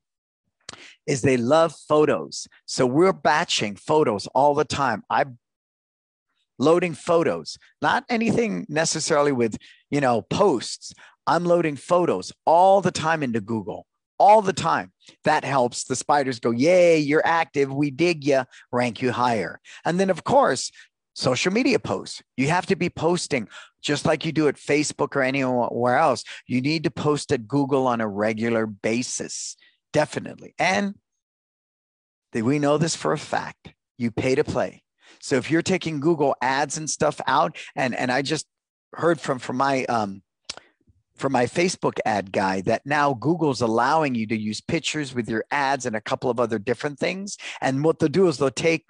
[1.10, 2.48] is they love photos.
[2.66, 5.04] So we're batching photos all the time.
[5.10, 5.40] I'm
[6.60, 9.58] loading photos, not anything necessarily with,
[9.90, 10.94] you know, posts.
[11.26, 13.86] I'm loading photos all the time into Google
[14.20, 14.92] all the time.
[15.24, 17.74] That helps the spiders go, Yay, you're active.
[17.74, 19.60] We dig you, rank you higher.
[19.86, 20.72] And then, of course,
[21.16, 22.22] social media posts.
[22.38, 23.48] You have to be posting
[23.82, 26.24] just like you do at Facebook or anywhere else.
[26.48, 29.56] You need to post at Google on a regular basis,
[29.94, 30.54] definitely.
[30.60, 30.96] And
[32.34, 33.74] we know this for a fact.
[33.98, 34.84] You pay to play.
[35.20, 38.46] So if you're taking Google ads and stuff out, and and I just
[38.94, 40.22] heard from from my um,
[41.20, 45.44] for my Facebook ad guy that now Google's allowing you to use pictures with your
[45.52, 47.38] ads and a couple of other different things.
[47.62, 48.86] And what they'll do is they'll take,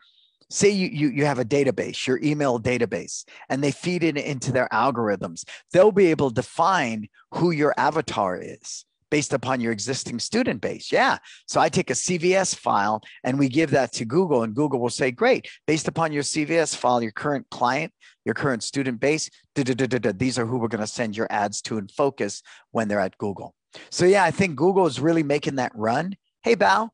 [0.50, 4.52] say you, you, you have a database, your email database, and they feed it into
[4.52, 5.44] their algorithms.
[5.74, 10.92] They'll be able to define who your avatar is based upon your existing student base.
[10.92, 11.18] Yeah.
[11.48, 14.90] So I take a CVS file and we give that to Google, and Google will
[14.90, 17.94] say, Great, based upon your CVS file, your current client,
[18.26, 21.92] your current student base, these are who we're going to send your ads to and
[21.92, 22.42] focus
[22.72, 23.56] when they're at Google.
[23.92, 26.16] So, yeah, I think Google is really making that run.
[26.44, 26.94] Hey, Val,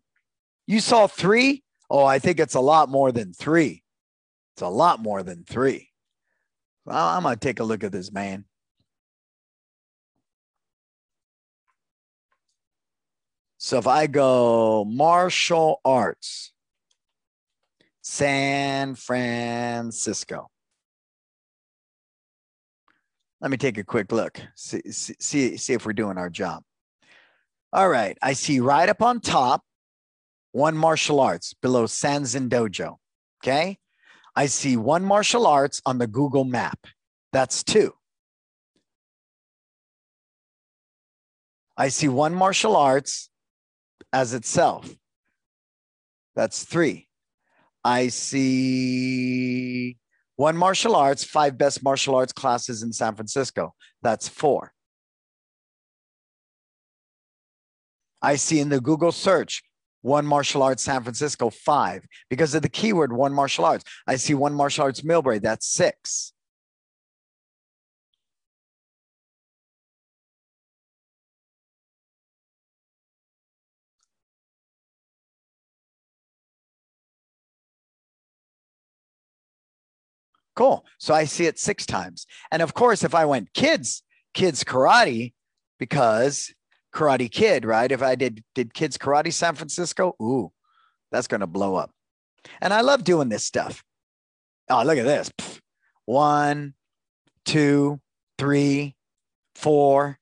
[0.68, 1.64] you saw three?
[1.90, 3.84] Oh, I think it's a lot more than three.
[4.56, 5.90] It's a lot more than three.
[6.86, 8.46] Well, I'm going to take a look at this, man.
[13.66, 16.54] So if I go martial arts,
[18.04, 20.52] San Francisco.
[23.42, 26.62] Let me take a quick look, see, see, see if we're doing our job.
[27.74, 29.64] All right, I see right up on top,
[30.52, 32.98] one martial arts below Sanzen Dojo.
[33.44, 33.80] Okay.
[34.36, 36.86] I see one martial arts on the Google map.
[37.34, 37.96] That's two.
[41.76, 43.32] I see one martial arts
[44.16, 44.90] as itself.
[46.38, 47.10] That's three.
[47.84, 49.98] I see
[50.38, 53.74] one martial arts, five best martial arts classes in San Francisco.
[54.02, 54.72] That's four.
[58.22, 59.62] I see in the Google search,
[60.02, 62.06] one martial arts San Francisco, five.
[62.30, 63.84] Because of the keyword one martial arts.
[64.08, 66.32] I see one martial arts Millbrae, that's six.
[80.56, 80.86] Cool.
[81.00, 82.26] So I see it six times.
[82.52, 84.04] And of course, if I went kids,
[84.34, 85.34] kids karate,
[85.80, 86.54] because
[86.94, 87.92] Karate Kid, right?
[87.92, 90.52] If I did did kids karate San Francisco, ooh,
[91.12, 91.92] that's gonna blow up.
[92.62, 93.84] And I love doing this stuff.
[94.70, 95.30] Oh, look at this.
[96.06, 96.74] One,
[97.44, 98.00] two,
[98.38, 98.96] three,
[99.56, 100.18] four,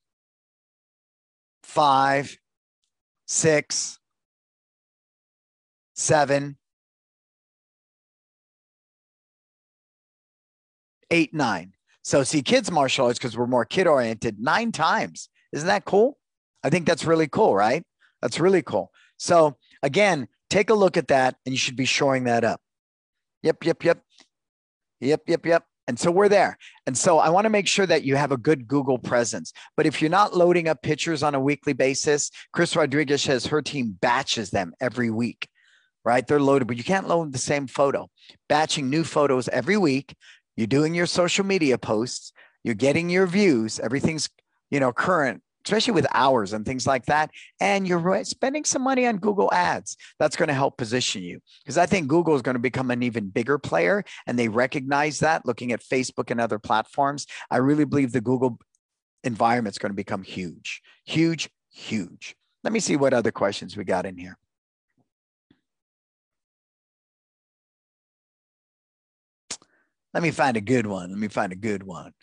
[1.62, 2.36] five,
[3.28, 4.00] six,
[5.96, 6.58] seven,
[11.14, 11.74] eight, nine.
[12.04, 15.30] So see kids martial arts because we're more kid oriented nine times.
[15.54, 16.18] Isn't that cool?
[16.64, 17.84] I think that's really cool, right?
[18.22, 18.92] That's really cool.
[19.18, 22.60] So again, take a look at that and you should be showing that up.
[23.44, 24.02] Yep, yep, yep.
[25.00, 25.66] Yep, yep, yep.
[25.88, 26.58] And so we're there.
[26.88, 29.52] And so I want to make sure that you have a good Google presence.
[29.76, 33.62] But if you're not loading up pictures on a weekly basis, Chris Rodriguez says her
[33.62, 35.50] team batches them every week,
[36.06, 36.26] right?
[36.26, 38.10] They're loaded, but you can't load the same photo.
[38.48, 40.16] Batching new photos every week.
[40.56, 42.32] You're doing your social media posts.
[42.64, 43.80] You're getting your views.
[43.80, 44.30] Everything's,
[44.70, 47.32] you know, current especially with hours and things like that.
[47.60, 49.98] And you're spending some money on Google ads.
[50.20, 53.04] That's going to help position you because I think Google is going to become an
[53.04, 57.28] even bigger player and they recognize that looking at Facebook and other platforms.
[57.50, 58.60] I really believe the Google
[59.24, 62.36] environment is going to become huge, huge, huge.
[62.64, 64.38] Let me see what other questions we got in here.
[70.14, 71.10] Let me find a good one.
[71.10, 72.14] Let me find a good one.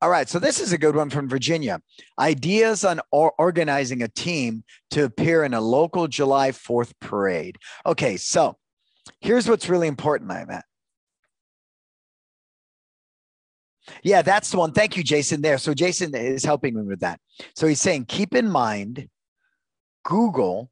[0.00, 1.80] All right, so this is a good one from Virginia.
[2.18, 7.56] Ideas on or organizing a team to appear in a local July 4th parade.
[7.86, 8.58] Okay, so
[9.20, 10.62] here's what's really important, my man.
[14.02, 14.72] Yeah, that's the one.
[14.72, 15.42] Thank you, Jason.
[15.42, 15.58] There.
[15.58, 17.18] So Jason is helping me with that.
[17.54, 19.08] So he's saying keep in mind
[20.04, 20.70] Google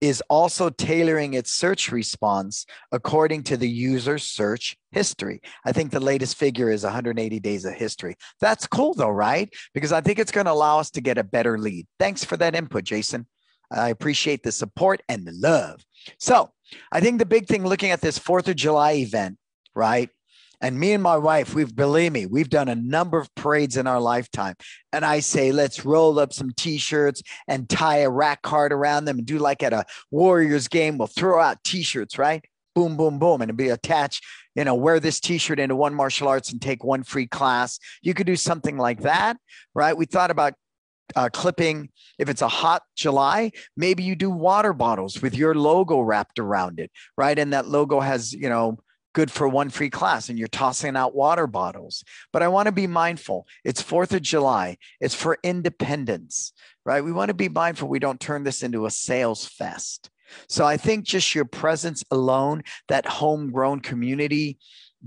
[0.00, 5.40] is also tailoring its search response according to the user's search history.
[5.64, 8.16] I think the latest figure is 180 days of history.
[8.40, 9.52] That's cool though, right?
[9.74, 11.86] Because I think it's going to allow us to get a better lead.
[11.98, 13.26] Thanks for that input, Jason.
[13.70, 15.84] I appreciate the support and the love.
[16.18, 16.50] So
[16.92, 19.38] I think the big thing looking at this 4th of July event,
[19.74, 20.10] right?
[20.60, 23.86] And me and my wife, we've believe me, we've done a number of parades in
[23.86, 24.54] our lifetime.
[24.92, 29.18] And I say, let's roll up some t-shirts and tie a rack card around them
[29.18, 30.96] and do like at a Warriors game.
[30.96, 32.44] We'll throw out t-shirts, right?
[32.74, 34.24] Boom, boom, boom, and it'll be attached.
[34.54, 37.78] You know, wear this t-shirt into one martial arts and take one free class.
[38.02, 39.36] You could do something like that,
[39.74, 39.96] right?
[39.96, 40.54] We thought about
[41.14, 41.90] uh, clipping.
[42.18, 46.80] If it's a hot July, maybe you do water bottles with your logo wrapped around
[46.80, 47.38] it, right?
[47.38, 48.78] And that logo has, you know,
[49.16, 52.04] good for one free class and you're tossing out water bottles.
[52.34, 53.46] But I want to be mindful.
[53.64, 54.76] It's 4th of July.
[55.00, 56.52] It's for independence,
[56.84, 57.02] right?
[57.02, 60.10] We want to be mindful we don't turn this into a sales fest.
[60.50, 64.58] So I think just your presence alone, that homegrown community,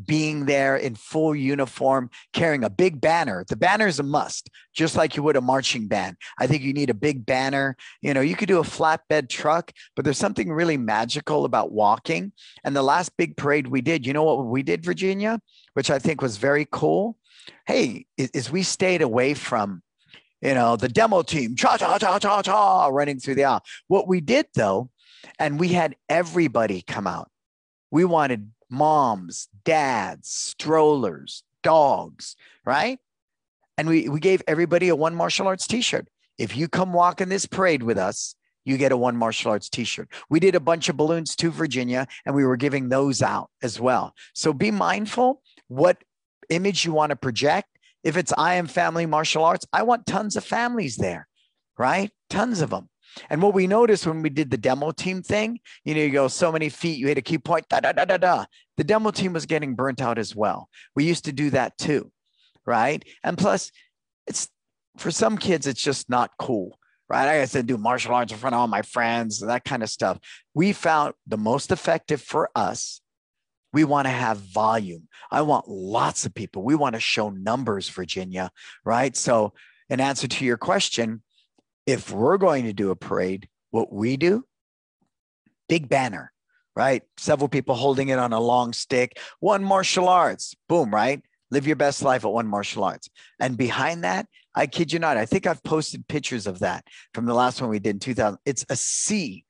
[0.06, 3.44] being there in full uniform, carrying a big banner.
[3.48, 6.18] The banner is a must, just like you would a marching band.
[6.40, 7.76] I think you need a big banner.
[8.02, 12.32] You know, you could do a flatbed truck, but there's something really magical about walking.
[12.64, 15.40] And the last big parade we did, you know what we did, Virginia,
[15.74, 17.18] which I think was very cool.
[17.66, 19.82] Hey, is we stayed away from
[20.42, 23.64] you know, the demo team, cha cha cha cha cha, running through the aisle.
[23.88, 24.90] What we did though,
[25.38, 27.30] and we had everybody come out.
[27.92, 33.00] We wanted moms, dads, strollers, dogs, right?
[33.78, 36.08] And we, we gave everybody a one martial arts t shirt.
[36.38, 39.70] If you come walk in this parade with us, you get a one martial arts
[39.70, 40.10] t shirt.
[40.30, 43.80] We did a bunch of balloons to Virginia, and we were giving those out as
[43.80, 44.14] well.
[44.34, 46.04] So be mindful what
[46.50, 47.70] image you want to project.
[48.04, 51.28] If it's I am family martial arts, I want tons of families there,
[51.78, 52.12] right?
[52.30, 52.90] Tons of them.
[53.30, 56.28] And what we noticed when we did the demo team thing, you know, you go
[56.28, 58.46] so many feet, you hit a key point, da da da da da.
[58.78, 60.70] The demo team was getting burnt out as well.
[60.96, 62.12] We used to do that too,
[62.66, 63.04] right?
[63.24, 63.72] And plus,
[64.28, 64.50] it's
[64.98, 66.78] for some kids, it's just not cool,
[67.10, 67.28] right?
[67.28, 70.20] I said do martial arts in front of all my friends, that kind of stuff.
[70.54, 73.02] We found the most effective for us.
[73.72, 75.08] We want to have volume.
[75.32, 76.64] I want lots of people.
[76.64, 78.52] We want to show numbers, Virginia,
[78.84, 79.16] right?
[79.16, 79.54] So,
[79.90, 81.22] in answer to your question,
[81.90, 84.46] if we're going to do a parade, what we do,
[85.68, 86.32] big banner,
[86.76, 87.02] right?
[87.18, 91.24] Several people holding it on a long stick, one martial arts, boom, right?
[91.50, 93.10] Live your best life at one martial arts.
[93.40, 96.86] And behind that, I kid you not, I think I've posted pictures of that
[97.16, 98.38] from the last one we did in 2000.
[98.46, 99.46] It's a sea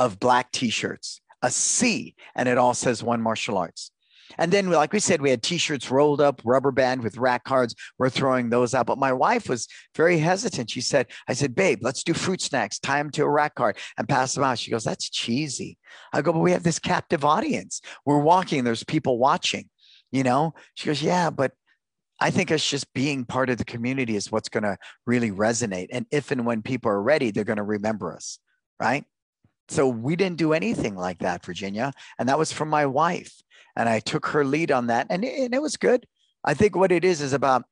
[0.00, 3.92] of black t shirts, a sea, and it all says one martial arts.
[4.38, 7.74] And then, like we said, we had T-shirts rolled up, rubber band with rack cards.
[7.98, 8.86] We're throwing those out.
[8.86, 10.70] But my wife was very hesitant.
[10.70, 12.78] She said, "I said, babe, let's do fruit snacks.
[12.78, 15.78] Tie them to a rack card and pass them out." She goes, "That's cheesy."
[16.12, 17.80] I go, "But we have this captive audience.
[18.04, 18.64] We're walking.
[18.64, 19.68] There's people watching."
[20.10, 20.54] You know?
[20.74, 21.52] She goes, "Yeah, but."
[22.20, 25.88] I think it's just being part of the community is what's going to really resonate.
[25.90, 28.38] And if and when people are ready, they're going to remember us,
[28.80, 29.04] right?
[29.68, 31.92] So we didn't do anything like that, Virginia.
[32.18, 33.42] And that was from my wife.
[33.76, 35.06] And I took her lead on that.
[35.10, 36.06] And it, and it was good.
[36.44, 37.64] I think what it is is about,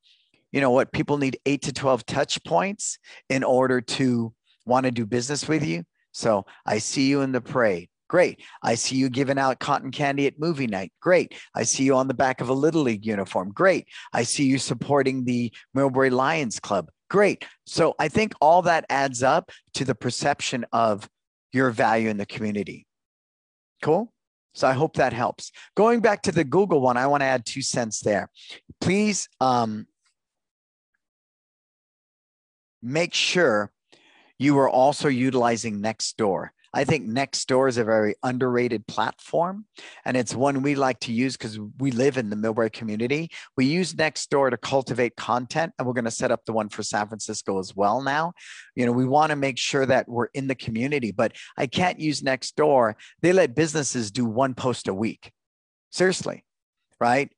[0.50, 4.32] you know, what people need eight to 12 touch points in order to
[4.64, 5.84] want to do business with you.
[6.12, 7.88] So I see you in the parade.
[8.08, 8.42] Great.
[8.62, 10.92] I see you giving out cotton candy at movie night.
[11.00, 11.34] Great.
[11.54, 13.52] I see you on the back of a Little League uniform.
[13.52, 13.86] Great.
[14.12, 16.90] I see you supporting the Millbrae Lions Club.
[17.08, 17.46] Great.
[17.64, 21.08] So I think all that adds up to the perception of
[21.52, 22.86] your value in the community.
[23.82, 24.12] Cool.
[24.54, 25.50] So I hope that helps.
[25.76, 28.28] Going back to the Google one, I want to add two cents there.
[28.80, 29.86] Please um,
[32.82, 33.72] make sure
[34.38, 36.48] you are also utilizing Nextdoor.
[36.74, 39.66] I think Nextdoor is a very underrated platform,
[40.04, 43.30] and it's one we like to use because we live in the Millbrae community.
[43.56, 46.82] We use Nextdoor to cultivate content, and we're going to set up the one for
[46.82, 48.32] San Francisco as well now.
[48.74, 52.00] You know, we want to make sure that we're in the community, but I can't
[52.00, 52.94] use Nextdoor.
[53.20, 55.30] They let businesses do one post a week.
[55.90, 56.44] Seriously,
[57.00, 57.30] right?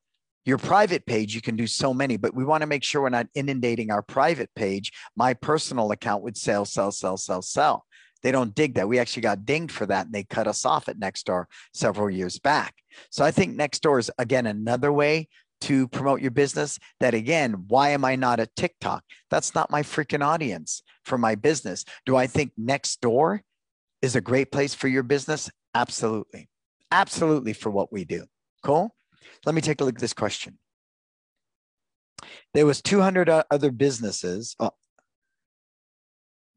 [0.45, 3.09] your private page, you can do so many, but we want to make sure we're
[3.09, 7.84] not inundating our private page, my personal account with sell, sell, sell, sell, sell.
[8.25, 8.87] They don't dig that.
[8.87, 11.45] We actually got dinged for that and they cut us off at Nextdoor
[11.75, 12.73] several years back.
[13.11, 15.27] So I think Nextdoor is, again, another way
[15.61, 19.03] to promote your business that again why am i not a tiktok?
[19.29, 21.85] That's not my freaking audience for my business.
[22.07, 23.41] Do i think Nextdoor
[24.01, 25.51] is a great place for your business?
[25.75, 26.49] Absolutely.
[26.91, 28.25] Absolutely for what we do.
[28.63, 28.95] Cool
[29.45, 30.57] let me take a look at this question.
[32.55, 34.71] There was 200 other businesses oh,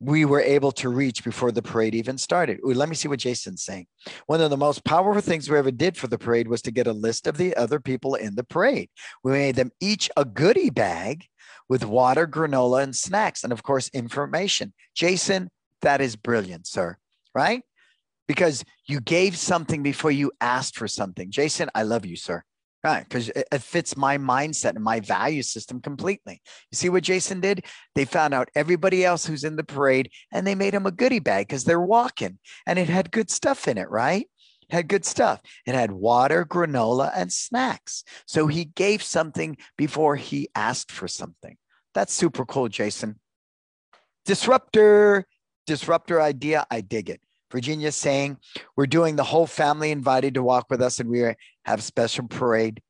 [0.00, 2.60] we were able to reach before the parade even started.
[2.64, 3.86] Ooh, let me see what Jason's saying.
[4.26, 6.86] One of the most powerful things we ever did for the parade was to get
[6.86, 8.90] a list of the other people in the parade.
[9.24, 11.26] We made them each a goodie bag
[11.68, 14.72] with water, granola, and snacks, and of course, information.
[14.94, 15.50] Jason,
[15.82, 16.96] that is brilliant, sir,
[17.34, 17.62] right?
[18.28, 21.30] Because you gave something before you asked for something.
[21.30, 22.44] Jason, I love you, sir.
[22.84, 26.40] Right, because it, it fits my mindset and my value system completely.
[26.70, 27.64] You see what Jason did?
[27.96, 31.18] They found out everybody else who's in the parade and they made him a goodie
[31.18, 34.28] bag because they're walking and it had good stuff in it, right?
[34.70, 35.40] Had good stuff.
[35.66, 38.04] It had water, granola, and snacks.
[38.26, 41.56] So he gave something before he asked for something.
[41.94, 43.18] That's super cool, Jason.
[44.24, 45.24] Disruptor,
[45.66, 46.66] disruptor idea.
[46.70, 47.20] I dig it.
[47.50, 48.36] Virginia saying,
[48.76, 51.22] We're doing the whole family invited to walk with us, and we
[51.68, 52.80] have special parade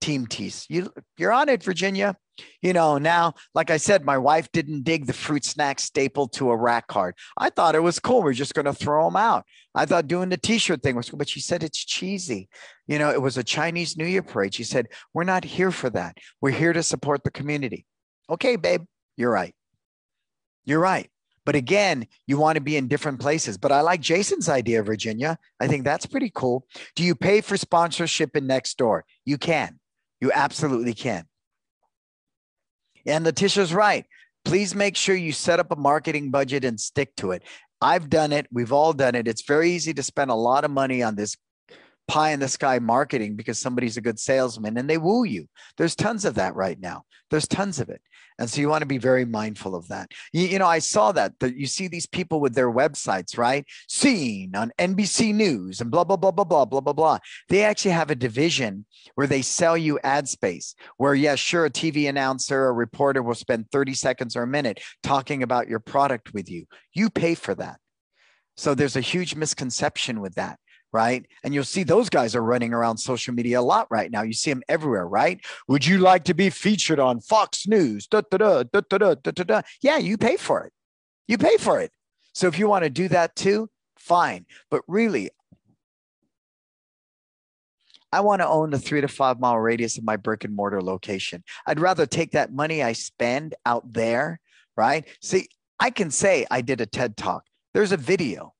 [0.00, 0.64] team tees.
[0.68, 2.16] You, you're on it, Virginia.
[2.62, 6.50] You know, now, like I said, my wife didn't dig the fruit snack staple to
[6.50, 7.16] a rack card.
[7.36, 8.22] I thought it was cool.
[8.22, 9.44] We're just going to throw them out.
[9.74, 12.48] I thought doing the t shirt thing was cool, but she said it's cheesy.
[12.86, 14.54] You know, it was a Chinese New Year parade.
[14.54, 16.16] She said, We're not here for that.
[16.40, 17.84] We're here to support the community.
[18.30, 18.84] Okay, babe,
[19.16, 19.54] you're right.
[20.64, 21.10] You're right.
[21.48, 23.56] But again, you want to be in different places.
[23.56, 25.38] But I like Jason's idea, Virginia.
[25.58, 26.66] I think that's pretty cool.
[26.94, 29.00] Do you pay for sponsorship in Nextdoor?
[29.24, 29.80] You can.
[30.20, 31.24] You absolutely can.
[33.06, 34.04] And Letitia's right.
[34.44, 37.42] Please make sure you set up a marketing budget and stick to it.
[37.80, 38.46] I've done it.
[38.52, 39.26] We've all done it.
[39.26, 41.34] It's very easy to spend a lot of money on this
[42.08, 45.46] pie in the sky marketing because somebody's a good salesman and they woo you.
[45.76, 47.04] There's tons of that right now.
[47.30, 48.00] There's tons of it.
[48.38, 50.12] And so you want to be very mindful of that.
[50.32, 53.66] You, you, know, I saw that, that you see these people with their websites, right?
[53.88, 57.18] Seen on NBC News and blah, blah, blah, blah, blah, blah, blah, blah.
[57.48, 58.86] They actually have a division
[59.16, 63.22] where they sell you ad space, where, yes, yeah, sure, a TV announcer, a reporter
[63.22, 66.66] will spend 30 seconds or a minute talking about your product with you.
[66.94, 67.78] You pay for that.
[68.56, 70.58] So there's a huge misconception with that
[70.92, 71.26] right?
[71.44, 74.22] And you'll see those guys are running around social media a lot right now.
[74.22, 75.40] You see them everywhere, right?
[75.68, 78.06] Would you like to be featured on Fox News?
[78.06, 79.62] Da, da, da, da, da, da, da, da.
[79.82, 80.72] Yeah, you pay for it.
[81.26, 81.92] You pay for it.
[82.32, 83.68] So if you want to do that too,
[83.98, 84.46] fine.
[84.70, 85.30] But really,
[88.10, 90.82] I want to own the three to five mile radius of my brick and mortar
[90.82, 91.44] location.
[91.66, 94.40] I'd rather take that money I spend out there,
[94.76, 95.06] right?
[95.20, 97.44] See, I can say I did a TED talk.
[97.74, 98.54] There's a video,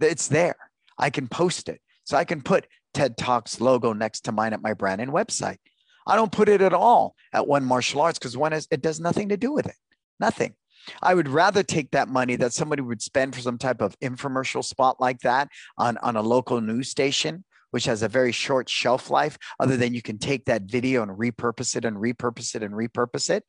[0.00, 0.56] it's there.
[0.98, 1.80] I can post it.
[2.04, 5.58] So I can put TED Talks logo next to mine at my brand and website.
[6.06, 9.00] I don't put it at all at One Martial Arts because one is it does
[9.00, 9.76] nothing to do with it.
[10.20, 10.54] Nothing.
[11.02, 14.62] I would rather take that money that somebody would spend for some type of infomercial
[14.62, 19.10] spot like that on, on a local news station which has a very short shelf
[19.10, 22.72] life, other than you can take that video and repurpose it and repurpose it and
[22.72, 23.42] repurpose it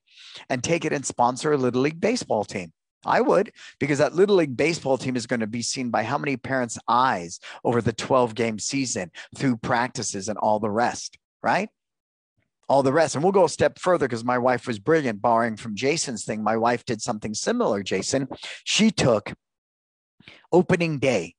[0.49, 2.73] and take it and sponsor a Little League baseball team.
[3.05, 6.17] I would, because that Little League baseball team is going to be seen by how
[6.17, 11.69] many parents' eyes over the 12 game season through practices and all the rest, right?
[12.67, 13.15] All the rest.
[13.15, 16.43] And we'll go a step further because my wife was brilliant, borrowing from Jason's thing.
[16.43, 18.27] My wife did something similar, Jason.
[18.63, 19.33] She took
[20.51, 21.35] opening day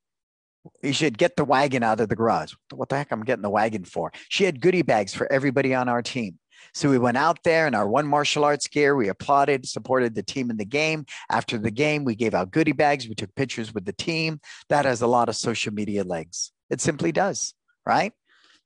[0.83, 2.55] you should get the wagon out of the garage.
[2.73, 4.13] What the heck I'm getting the wagon for?
[4.29, 6.39] She had goodie bags for everybody on our team.
[6.75, 8.97] So we went out there in our one martial arts gear.
[8.97, 11.07] We applauded, supported the team in the game.
[11.31, 13.09] After the game, we gave out goodie bags.
[13.09, 14.41] We took pictures with the team.
[14.69, 16.53] That has a lot of social media legs.
[16.71, 17.55] It simply does,
[17.85, 18.13] right?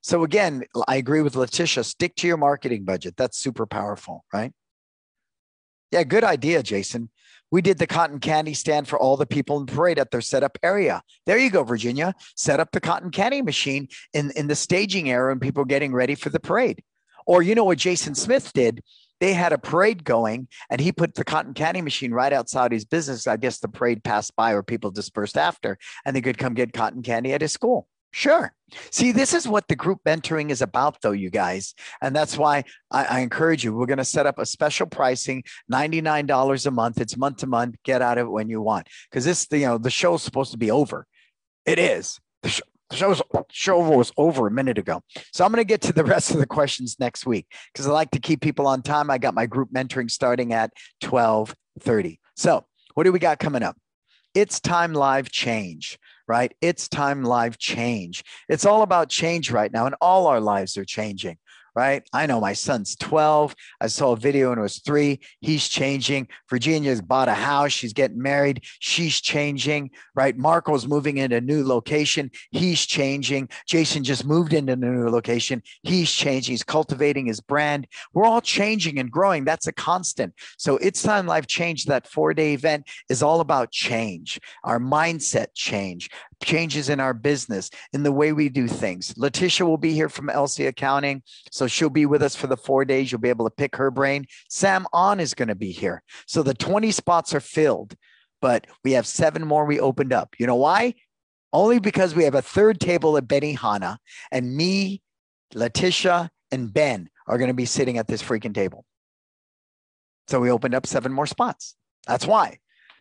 [0.02, 1.84] So again, I agree with Letitia.
[1.84, 3.16] Stick to your marketing budget.
[3.16, 4.52] That's super powerful, right?
[5.90, 7.10] Yeah, good idea, Jason.
[7.50, 10.56] We did the cotton candy stand for all the people in parade at their setup
[10.62, 11.02] area.
[11.26, 12.14] There you go, Virginia.
[12.36, 16.14] Set up the cotton candy machine in, in the staging area and people getting ready
[16.14, 16.82] for the parade.
[17.30, 18.82] Or you know what Jason Smith did?
[19.20, 22.84] They had a parade going and he put the cotton candy machine right outside his
[22.84, 23.28] business.
[23.28, 26.72] I guess the parade passed by or people dispersed after and they could come get
[26.72, 27.86] cotton candy at his school.
[28.10, 28.52] Sure.
[28.90, 31.76] See, this is what the group mentoring is about, though, you guys.
[32.02, 33.76] And that's why I, I encourage you.
[33.76, 37.00] We're going to set up a special pricing, $99 a month.
[37.00, 37.76] It's month to month.
[37.84, 38.88] Get out of it when you want.
[39.08, 41.06] Because this, you know, the show's supposed to be over.
[41.64, 42.18] It is.
[42.42, 42.60] The,
[42.90, 45.02] the show's, show was over a minute ago.
[45.32, 47.92] So I'm going to get to the rest of the questions next week because I
[47.92, 49.10] like to keep people on time.
[49.10, 50.72] I got my group mentoring starting at
[51.02, 52.20] 1230.
[52.36, 52.64] So
[52.94, 53.76] what do we got coming up?
[54.34, 55.98] It's time live change
[56.30, 56.54] right?
[56.60, 58.22] It's time live change.
[58.48, 61.38] It's all about change right now, and all our lives are changing
[61.74, 62.02] right?
[62.12, 63.54] I know my son's 12.
[63.80, 65.20] I saw a video and it was three.
[65.40, 66.28] He's changing.
[66.48, 67.72] Virginia's bought a house.
[67.72, 68.64] She's getting married.
[68.78, 70.36] She's changing, right?
[70.36, 72.30] Marco's moving into a new location.
[72.50, 73.48] He's changing.
[73.66, 75.62] Jason just moved into a new location.
[75.82, 76.52] He's changing.
[76.52, 77.86] He's cultivating his brand.
[78.12, 79.44] We're all changing and growing.
[79.44, 80.34] That's a constant.
[80.58, 81.86] So it's time life change.
[81.86, 86.10] That four day event is all about change, our mindset change,
[86.42, 89.14] changes in our business, in the way we do things.
[89.16, 91.22] Letitia will be here from LC Accounting.
[91.50, 93.10] So she'll be with us for the four days.
[93.10, 94.26] You'll be able to pick her brain.
[94.48, 96.02] Sam On is going to be here.
[96.26, 97.94] So the 20 spots are filled,
[98.40, 100.34] but we have seven more we opened up.
[100.38, 100.94] You know why?
[101.52, 103.96] Only because we have a third table at Benihana
[104.30, 105.02] and me,
[105.54, 108.84] Letitia, and Ben are going to be sitting at this freaking table.
[110.28, 111.74] So we opened up seven more spots.
[112.06, 112.58] That's why.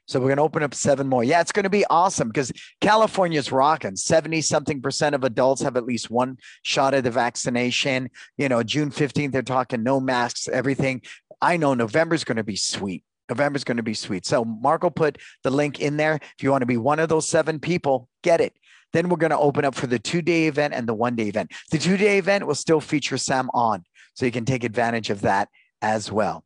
[0.10, 1.24] So we're going to open up seven more.
[1.24, 2.51] Yeah, it's going to be awesome because
[2.82, 3.95] California's rocking.
[3.95, 8.10] 70 something percent of adults have at least one shot of the vaccination.
[8.36, 11.03] You know, June 15th, they're talking no masks, everything.
[11.43, 13.03] I know November's going to be sweet.
[13.30, 14.26] November's going to be sweet.
[14.26, 16.16] So Marco put the link in there.
[16.16, 18.53] If you want to be one of those seven people, get it.
[18.93, 21.28] Then we're going to open up for the two day event and the one day
[21.28, 21.51] event.
[21.70, 23.84] The two day event will still feature Sam on.
[24.16, 25.49] So you can take advantage of that
[25.84, 26.43] as well.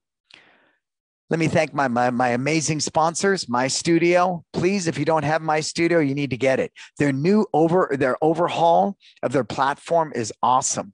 [1.34, 4.44] Let me thank my, my, my amazing sponsors, MyStudio.
[4.54, 6.72] Please, if you don't have MyStudio, you need to get it.
[7.00, 10.94] Their new over their overhaul of their platform is awesome.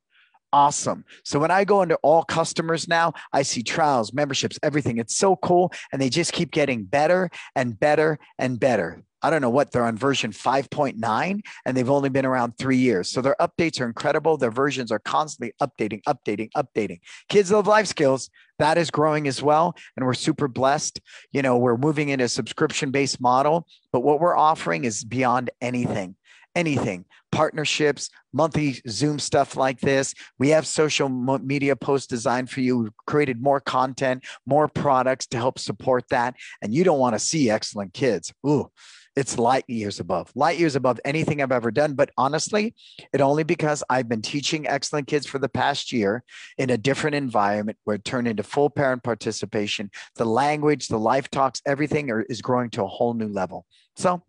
[0.54, 1.04] Awesome.
[1.26, 4.98] So when I go into all customers now, I see trials, memberships, everything.
[4.98, 5.74] It's so cool.
[5.92, 9.04] And they just keep getting better and better and better.
[9.22, 13.10] I don't know what they're on version 5.9 and they've only been around three years.
[13.10, 14.38] So their updates are incredible.
[14.38, 17.00] Their versions are constantly updating, updating, updating.
[17.28, 19.76] Kids Love Life Skills, that is growing as well.
[19.98, 21.02] And we're super blessed.
[21.32, 25.50] You know, we're moving into a subscription based model, but what we're offering is beyond
[25.62, 26.16] anything.
[26.56, 30.16] Anything, partnerships, monthly Zoom stuff like this.
[30.40, 32.80] We have social media posts designed for you.
[32.80, 36.36] We've created more content, more products to help support that.
[36.62, 38.34] And you don't want to see excellent kids.
[38.48, 38.72] Ooh,
[39.16, 41.94] it's light years above, light years above anything I've ever done.
[41.94, 42.76] But honestly,
[43.14, 46.24] it only because I've been teaching excellent kids for the past year
[46.58, 49.90] in a different environment where it turned into full parent participation.
[50.16, 53.66] The language, the life talks, everything are, is growing to a whole new level.
[53.96, 54.24] So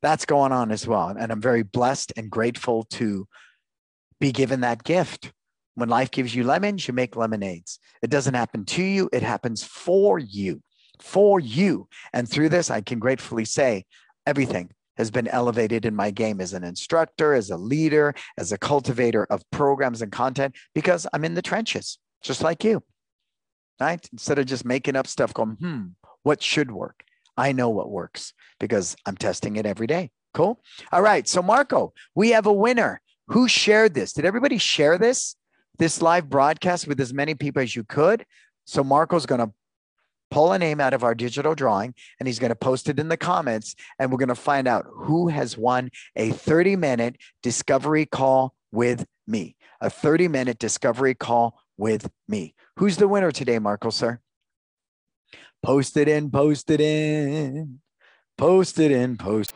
[0.00, 1.08] that's going on as well.
[1.08, 3.26] And I'm very blessed and grateful to
[4.20, 5.32] be given that gift.
[5.74, 7.78] When life gives you lemons, you make lemonades.
[8.02, 10.62] It doesn't happen to you, it happens for you
[11.02, 11.88] for you.
[12.12, 13.84] And through this, I can gratefully say
[14.26, 18.58] everything has been elevated in my game as an instructor, as a leader, as a
[18.58, 22.82] cultivator of programs and content because I'm in the trenches, just like you.
[23.80, 24.06] Right?
[24.12, 25.82] Instead of just making up stuff, going, hmm,
[26.22, 27.02] what should work?
[27.36, 30.10] I know what works because I'm testing it every day.
[30.34, 30.60] Cool.
[30.92, 31.26] All right.
[31.26, 33.00] So, Marco, we have a winner.
[33.28, 34.12] Who shared this?
[34.12, 35.36] Did everybody share this?
[35.78, 38.24] This live broadcast with as many people as you could.
[38.66, 39.52] So, Marco's going to
[40.32, 43.08] pull a name out of our digital drawing and he's going to post it in
[43.08, 43.76] the comments.
[43.98, 49.06] And we're going to find out who has won a 30 minute discovery call with
[49.26, 52.54] me, a 30 minute discovery call with me.
[52.78, 54.20] Who's the winner today, Markle, sir?
[55.62, 57.80] Post it in, post it in,
[58.36, 59.52] post it in, post.